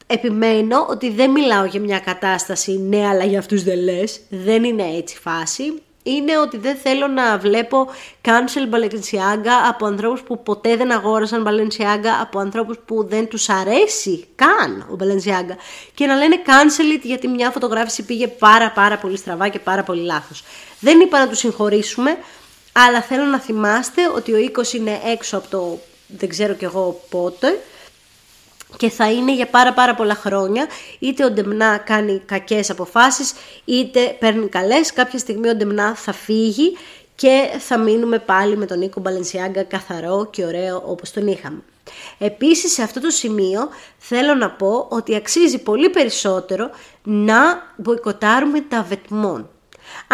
Επιμένω 0.06 0.86
ότι 0.90 1.10
δεν 1.10 1.30
μιλάω 1.30 1.64
για 1.64 1.80
μια 1.80 1.98
κατάσταση 1.98 2.78
ναι 2.78 3.06
αλλά 3.06 3.24
για 3.24 3.38
αυτούς 3.38 3.62
δεν 3.62 3.78
λες, 3.78 4.20
δεν 4.28 4.64
είναι 4.64 4.96
έτσι 4.96 5.18
φάση. 5.18 5.82
Είναι 6.06 6.38
ότι 6.38 6.56
δεν 6.56 6.76
θέλω 6.76 7.06
να 7.06 7.38
βλέπω 7.38 7.88
cancel 8.22 8.74
Balenciaga 8.74 9.68
από 9.68 9.86
ανθρώπους 9.86 10.20
που 10.20 10.42
ποτέ 10.42 10.76
δεν 10.76 10.92
αγόρασαν 10.92 11.46
Balenciaga, 11.48 12.10
από 12.20 12.38
ανθρώπους 12.38 12.78
που 12.84 13.04
δεν 13.08 13.28
τους 13.28 13.48
αρέσει 13.48 14.24
καν 14.34 14.86
ο 14.90 14.96
Balenciaga 15.00 15.56
και 15.94 16.06
να 16.06 16.14
λένε 16.14 16.36
cancel 16.46 16.98
it 16.98 17.00
γιατί 17.02 17.28
μια 17.28 17.50
φωτογράφηση 17.50 18.02
πήγε 18.02 18.28
πάρα 18.28 18.72
πάρα 18.72 18.98
πολύ 18.98 19.16
στραβά 19.16 19.48
και 19.48 19.58
πάρα 19.58 19.82
πολύ 19.82 20.02
λάθος. 20.02 20.44
Δεν 20.80 21.00
είπα 21.00 21.18
να 21.18 21.28
τους 21.28 21.38
συγχωρήσουμε, 21.38 22.16
αλλά 22.72 23.02
θέλω 23.02 23.24
να 23.24 23.40
θυμάστε 23.40 24.02
ότι 24.16 24.32
ο 24.32 24.36
οίκος 24.36 24.72
είναι 24.72 25.00
έξω 25.04 25.36
από 25.36 25.48
το 25.48 25.78
δεν 26.06 26.28
ξέρω 26.28 26.54
κι 26.54 26.64
εγώ 26.64 27.00
πότε, 27.10 27.58
και 28.76 28.90
θα 28.90 29.10
είναι 29.10 29.34
για 29.34 29.46
πάρα 29.46 29.72
πάρα 29.72 29.94
πολλά 29.94 30.14
χρόνια 30.14 30.66
είτε 30.98 31.24
ο 31.24 31.30
Ντεμνά 31.30 31.76
κάνει 31.76 32.22
κακές 32.26 32.70
αποφάσεις 32.70 33.34
είτε 33.64 34.16
παίρνει 34.18 34.48
καλές 34.48 34.92
κάποια 34.92 35.18
στιγμή 35.18 35.48
ο 35.48 35.54
Ντεμνά 35.54 35.94
θα 35.94 36.12
φύγει 36.12 36.76
και 37.14 37.50
θα 37.58 37.78
μείνουμε 37.78 38.18
πάλι 38.18 38.56
με 38.56 38.66
τον 38.66 38.78
Νίκο 38.78 39.00
Μπαλενσιάγκα 39.00 39.62
καθαρό 39.62 40.28
και 40.30 40.44
ωραίο 40.44 40.82
όπως 40.86 41.10
τον 41.10 41.26
είχαμε. 41.26 41.62
Επίσης 42.18 42.72
σε 42.72 42.82
αυτό 42.82 43.00
το 43.00 43.10
σημείο 43.10 43.68
θέλω 43.98 44.34
να 44.34 44.50
πω 44.50 44.86
ότι 44.88 45.16
αξίζει 45.16 45.58
πολύ 45.58 45.90
περισσότερο 45.90 46.70
να 47.02 47.72
μποϊκοτάρουμε 47.76 48.60
τα 48.60 48.82
βετμόν. 48.82 49.48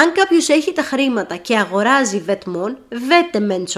Αν 0.00 0.12
κάποιος 0.12 0.48
έχει 0.48 0.72
τα 0.72 0.82
χρήματα 0.82 1.36
και 1.36 1.56
αγοράζει 1.56 2.18
βετμόν, 2.18 2.78
βέτεμέντς 3.08 3.76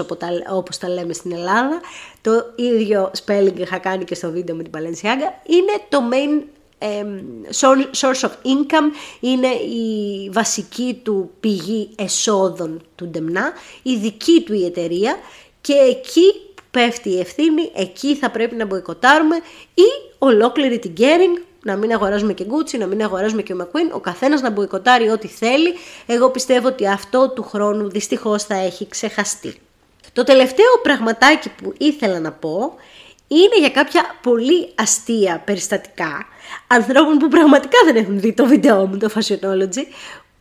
όπως 0.49 0.77
τα 0.77 0.89
λέμε 0.89 1.13
στην 1.13 1.31
Ελλάδα, 1.31 1.81
το 2.21 2.31
ίδιο 2.55 3.11
spelling 3.25 3.57
είχα 3.57 3.77
κάνει 3.77 4.03
και 4.03 4.15
στο 4.15 4.31
βίντεο 4.31 4.55
με 4.55 4.63
την 4.63 4.71
Balenciaga, 4.75 5.47
είναι 5.47 5.73
το 5.89 5.99
main 6.11 6.43
source 8.01 8.21
of 8.21 8.29
income, 8.29 8.91
είναι 9.19 9.47
η 9.47 10.29
βασική 10.29 10.99
του 11.03 11.31
πηγή 11.39 11.89
εσόδων 11.95 12.81
του 12.95 13.07
Ντεμνά, 13.07 13.53
η 13.81 13.95
δική 13.95 14.41
του 14.45 14.53
η 14.53 14.65
εταιρεία. 14.65 15.17
Και 15.61 15.73
εκεί 15.73 16.33
πέφτει 16.71 17.09
η 17.09 17.19
ευθύνη, 17.19 17.71
εκεί 17.75 18.15
θα 18.15 18.29
πρέπει 18.29 18.55
να 18.55 18.65
μποϊκοτάρουμε. 18.65 19.35
Ή 19.73 20.13
ολόκληρη 20.17 20.79
την 20.79 20.93
Gering 20.97 21.41
να 21.63 21.75
μην 21.75 21.93
αγοράζουμε 21.93 22.33
και 22.33 22.45
Gucci, 22.49 22.77
να 22.77 22.85
μην 22.85 23.03
αγοράζουμε 23.03 23.41
και 23.41 23.53
ο 23.53 23.57
McQueen, 23.61 23.95
ο 23.95 23.99
καθένας 23.99 24.41
να 24.41 24.49
μποϊκοτάρει 24.49 25.09
ό,τι 25.09 25.27
θέλει. 25.27 25.73
Εγώ 26.05 26.29
πιστεύω 26.29 26.67
ότι 26.67 26.87
αυτό 26.87 27.29
του 27.29 27.43
χρόνου 27.43 27.89
δυστυχώς 27.89 28.43
θα 28.43 28.55
έχει 28.55 28.87
ξεχαστεί. 28.87 29.55
Το 30.13 30.23
τελευταίο 30.23 30.79
πραγματάκι 30.83 31.49
που 31.49 31.73
ήθελα 31.77 32.19
να 32.19 32.31
πω 32.31 32.75
είναι 33.27 33.59
για 33.59 33.69
κάποια 33.69 34.03
πολύ 34.21 34.69
αστεία 34.75 35.41
περιστατικά 35.45 36.25
ανθρώπων 36.67 37.17
που 37.17 37.27
πραγματικά 37.27 37.77
δεν 37.85 37.95
έχουν 37.95 38.19
δει 38.19 38.33
το 38.33 38.45
βίντεο 38.45 38.85
μου, 38.85 38.97
το 38.97 39.09
Fashionology, 39.15 39.85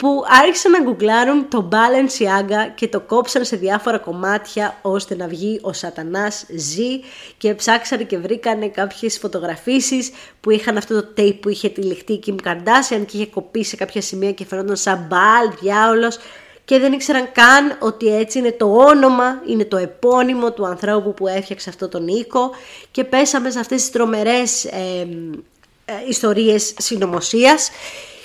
που 0.03 0.25
άρχισαν 0.43 0.71
να 0.71 0.81
γκουγκλάρουν 0.81 1.49
το 1.49 1.69
Balenciaga 1.73 2.71
και 2.75 2.89
το 2.89 3.01
κόψαν 3.01 3.45
σε 3.45 3.57
διάφορα 3.57 3.99
κομμάτια 3.99 4.79
ώστε 4.83 5.17
να 5.17 5.27
βγει 5.27 5.59
ο 5.63 5.73
σατανάς 5.73 6.47
ζει 6.57 7.01
και 7.39 7.55
ψάξανε 7.55 8.03
και 8.03 8.19
βρήκανε 8.19 8.69
κάποιες 8.69 9.19
φωτογραφίσεις 9.19 10.11
που 10.41 10.51
είχαν 10.51 10.77
αυτό 10.77 11.03
το 11.03 11.09
tape 11.17 11.39
που 11.41 11.49
είχε 11.49 11.69
τυλιχτεί 11.69 12.13
η 12.13 12.23
Kim 12.27 12.49
Kardashian 12.49 13.05
και 13.07 13.17
είχε 13.17 13.27
κοπεί 13.27 13.65
σε 13.65 13.77
κάποια 13.77 14.01
σημεία 14.01 14.33
και 14.33 14.45
φαινόταν 14.45 14.77
σαν 14.77 15.07
μπαλ, 15.09 15.55
διάολος 15.61 16.19
και 16.65 16.79
δεν 16.79 16.93
ήξεραν 16.93 17.33
καν 17.33 17.77
ότι 17.81 18.17
έτσι 18.17 18.39
είναι 18.39 18.53
το 18.53 18.75
όνομα, 18.75 19.43
είναι 19.47 19.65
το 19.65 19.77
επώνυμο 19.77 20.53
του 20.53 20.67
ανθρώπου 20.67 21.15
που 21.15 21.27
έφτιαξε 21.27 21.69
αυτό 21.69 21.89
τον 21.89 22.09
οίκο 22.09 22.51
και 22.91 23.05
πέσαμε 23.05 23.51
σε 23.51 23.59
αυτές 23.59 23.81
τις 23.81 23.91
τρομερές 23.91 24.65
ε, 24.65 25.07
ε, 25.85 25.93
ιστορίες 26.09 26.75
συνωμοσίας 26.79 27.71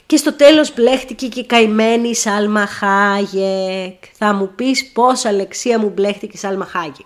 και 0.08 0.17
στο 0.17 0.34
τέλος 0.34 0.74
μπλέχτηκε 0.74 1.28
και 1.28 1.43
καημένη 1.43 2.10
η 2.10 2.15
Σάλμα 2.15 2.65
Χάγεκ. 2.65 4.04
Θα 4.17 4.34
μου 4.34 4.52
πεις 4.56 4.91
πώς 4.91 5.26
Αλεξία 5.26 5.80
μου 5.80 5.89
μπλέχτηκε 5.89 6.32
η 6.36 6.38
Σάλμα 6.38 6.65
Χάγεκ. 6.65 7.06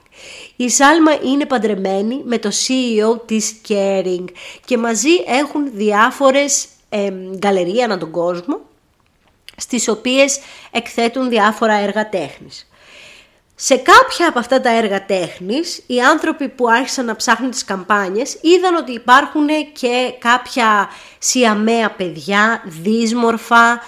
Η 0.55 0.69
Σάλμα 0.69 1.11
είναι 1.23 1.45
παντρεμένη 1.45 2.21
με 2.23 2.37
το 2.37 2.49
CEO 2.49 3.27
της 3.27 3.61
Caring 3.67 4.25
και 4.65 4.77
μαζί 4.77 5.09
έχουν 5.25 5.69
διάφορες 5.73 6.65
ε, 6.89 7.11
γκαλερία 7.37 7.85
ανά 7.85 7.97
τον 7.97 8.11
κόσμο 8.11 8.59
στις 9.57 9.87
οποίες 9.87 10.39
εκθέτουν 10.71 11.29
διάφορα 11.29 11.73
έργα 11.73 12.09
τέχνης. 12.09 12.70
Σε 13.63 13.75
κάποια 13.75 14.27
από 14.27 14.39
αυτά 14.39 14.61
τα 14.61 14.77
έργα 14.77 15.05
τέχνης, 15.05 15.83
οι 15.87 16.01
άνθρωποι 16.01 16.49
που 16.49 16.69
άρχισαν 16.69 17.05
να 17.05 17.15
ψάχνουν 17.15 17.51
τις 17.51 17.65
καμπάνιες 17.65 18.37
είδαν 18.41 18.75
ότι 18.75 18.91
υπάρχουν 18.91 19.47
και 19.73 20.13
κάποια 20.19 20.89
σιαμαία 21.19 21.91
παιδιά, 21.91 22.63
δύσμορφα, 22.65 23.81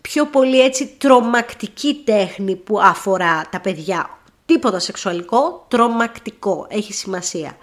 πιο 0.00 0.26
πολύ 0.26 0.60
έτσι 0.60 0.94
τρομακτική 0.98 2.02
τέχνη 2.04 2.56
που 2.56 2.80
αφορά 2.80 3.42
τα 3.50 3.60
παιδιά. 3.60 4.18
Τίποτα 4.46 4.78
σεξουαλικό, 4.78 5.64
τρομακτικό, 5.68 6.66
έχει 6.70 6.92
σημασία. 6.92 7.56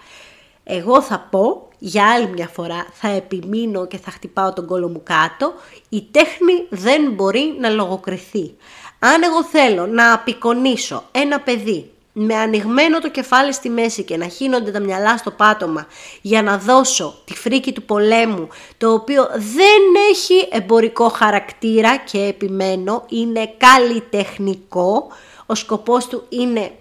Εγώ 0.64 1.02
θα 1.02 1.28
πω, 1.30 1.70
για 1.78 2.12
άλλη 2.12 2.28
μια 2.28 2.48
φορά, 2.48 2.88
θα 2.92 3.08
επιμείνω 3.08 3.88
και 3.88 3.98
θα 3.98 4.12
χτυπάω 4.12 4.54
τον 4.54 4.66
κόλο 4.68 4.90
μου 4.90 5.02
κάτω, 5.04 5.54
η 5.90 6.08
τέχνη 6.12 6.68
δεν 6.70 7.12
μπορεί 7.12 7.56
να 7.60 7.70
λογοκριθεί. 7.70 8.56
Αν 9.04 9.24
εγώ 9.24 9.44
θέλω 9.44 9.86
να 9.86 10.14
απεικονίσω 10.14 11.04
ένα 11.12 11.40
παιδί 11.40 11.92
με 12.14 12.36
ανοιγμένο 12.36 13.00
το 13.00 13.10
κεφάλι 13.10 13.54
στη 13.54 13.70
μέση 13.70 14.04
και 14.04 14.18
να 14.18 14.28
χύνονται 14.28 14.72
τα 14.72 14.80
μυαλά 14.80 15.18
στο 15.18 15.32
πάτωμα 15.32 15.88
για 16.22 16.42
να 16.42 16.58
δώσω 16.58 17.22
τη 17.26 17.34
φρίκη 17.34 17.72
του 17.72 17.84
πολέμου, 17.84 18.48
το 18.78 18.94
οποίο 18.94 19.28
δεν 19.34 19.82
έχει 20.10 20.48
εμπορικό 20.52 21.10
χαρακτήρα 21.10 21.98
και 21.98 22.18
επιμένω, 22.18 23.06
είναι 23.10 23.54
καλλιτεχνικό, 23.58 25.08
ο 25.46 25.56
σκοπός 25.56 26.08
του 26.08 26.26
είναι 26.30 26.72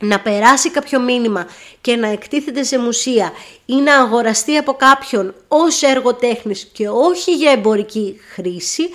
να 0.00 0.20
περάσει 0.20 0.70
κάποιο 0.70 1.00
μήνυμα 1.00 1.46
και 1.80 1.96
να 1.96 2.08
εκτίθεται 2.08 2.62
σε 2.62 2.78
μουσεία 2.78 3.32
ή 3.66 3.74
να 3.74 3.96
αγοραστεί 4.00 4.56
από 4.56 4.74
κάποιον 4.74 5.34
ως 5.48 5.82
έργο 5.82 6.14
τέχνης 6.14 6.68
και 6.72 6.88
όχι 6.88 7.34
για 7.34 7.50
εμπορική 7.50 8.20
χρήση, 8.34 8.90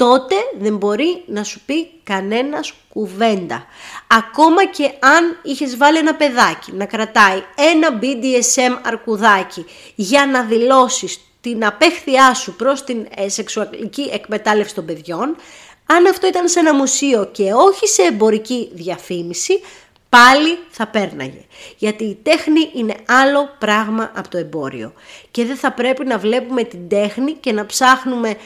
τότε 0.00 0.34
δεν 0.58 0.76
μπορεί 0.76 1.22
να 1.26 1.42
σου 1.42 1.60
πει 1.66 1.90
κανένας 2.02 2.72
κουβέντα. 2.88 3.66
Ακόμα 4.06 4.64
και 4.64 4.84
αν 4.84 5.38
είχες 5.42 5.76
βάλει 5.76 5.98
ένα 5.98 6.14
παιδάκι 6.14 6.72
να 6.72 6.84
κρατάει 6.84 7.42
ένα 7.72 7.98
BDSM 8.02 8.78
αρκουδάκι 8.82 9.64
για 9.94 10.26
να 10.26 10.42
δηλώσεις 10.42 11.20
την 11.40 11.64
απέχθειά 11.64 12.34
σου 12.34 12.56
προς 12.56 12.84
την 12.84 13.06
ε, 13.16 13.28
σεξουαλική 13.28 14.10
εκμετάλλευση 14.12 14.74
των 14.74 14.84
παιδιών, 14.84 15.36
αν 15.86 16.06
αυτό 16.06 16.26
ήταν 16.26 16.48
σε 16.48 16.58
ένα 16.58 16.74
μουσείο 16.74 17.28
και 17.32 17.52
όχι 17.52 17.86
σε 17.86 18.02
εμπορική 18.02 18.70
διαφήμιση, 18.72 19.60
πάλι 20.08 20.58
θα 20.70 20.86
πέρναγε. 20.86 21.44
Γιατί 21.78 22.04
η 22.04 22.18
τέχνη 22.22 22.70
είναι 22.74 22.94
άλλο 23.06 23.56
πράγμα 23.58 24.12
από 24.14 24.28
το 24.28 24.38
εμπόριο. 24.38 24.92
Και 25.30 25.44
δεν 25.44 25.56
θα 25.56 25.72
πρέπει 25.72 26.04
να 26.04 26.18
βλέπουμε 26.18 26.62
την 26.62 26.88
τέχνη 26.88 27.32
και 27.32 27.52
να 27.52 27.66
ψάχνουμε 27.66 28.36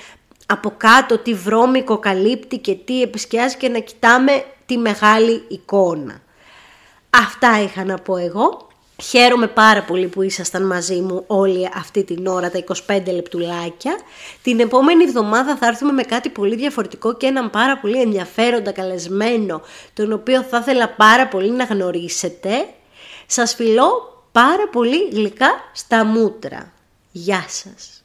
από 0.46 0.74
κάτω 0.76 1.18
τι 1.18 1.34
βρώμικο 1.34 1.98
καλύπτει 1.98 2.58
και 2.58 2.74
τι 2.74 3.02
επισκιάζει 3.02 3.56
και 3.56 3.68
να 3.68 3.78
κοιτάμε 3.78 4.44
τη 4.66 4.78
μεγάλη 4.78 5.44
εικόνα. 5.48 6.22
Αυτά 7.10 7.62
είχα 7.62 7.84
να 7.84 7.98
πω 7.98 8.16
εγώ. 8.16 8.68
Χαίρομαι 9.02 9.46
πάρα 9.46 9.82
πολύ 9.82 10.06
που 10.06 10.22
ήσασταν 10.22 10.66
μαζί 10.66 11.00
μου 11.00 11.24
όλη 11.26 11.68
αυτή 11.74 12.04
την 12.04 12.26
ώρα, 12.26 12.50
τα 12.50 12.64
25 12.86 13.02
λεπτουλάκια. 13.06 13.98
Την 14.42 14.60
επόμενη 14.60 15.04
εβδομάδα 15.04 15.56
θα 15.56 15.66
έρθουμε 15.66 15.92
με 15.92 16.02
κάτι 16.02 16.28
πολύ 16.28 16.56
διαφορετικό 16.56 17.14
και 17.14 17.26
έναν 17.26 17.50
πάρα 17.50 17.78
πολύ 17.78 18.00
ενδιαφέροντα 18.00 18.72
καλεσμένο, 18.72 19.62
τον 19.94 20.12
οποίο 20.12 20.42
θα 20.42 20.58
ήθελα 20.58 20.88
πάρα 20.88 21.28
πολύ 21.28 21.50
να 21.50 21.64
γνωρίσετε. 21.64 22.66
Σας 23.26 23.54
φιλώ 23.54 24.22
πάρα 24.32 24.68
πολύ 24.72 25.08
γλυκά 25.12 25.50
στα 25.72 26.04
μούτρα. 26.04 26.72
Γεια 27.12 27.44
σας! 27.48 28.03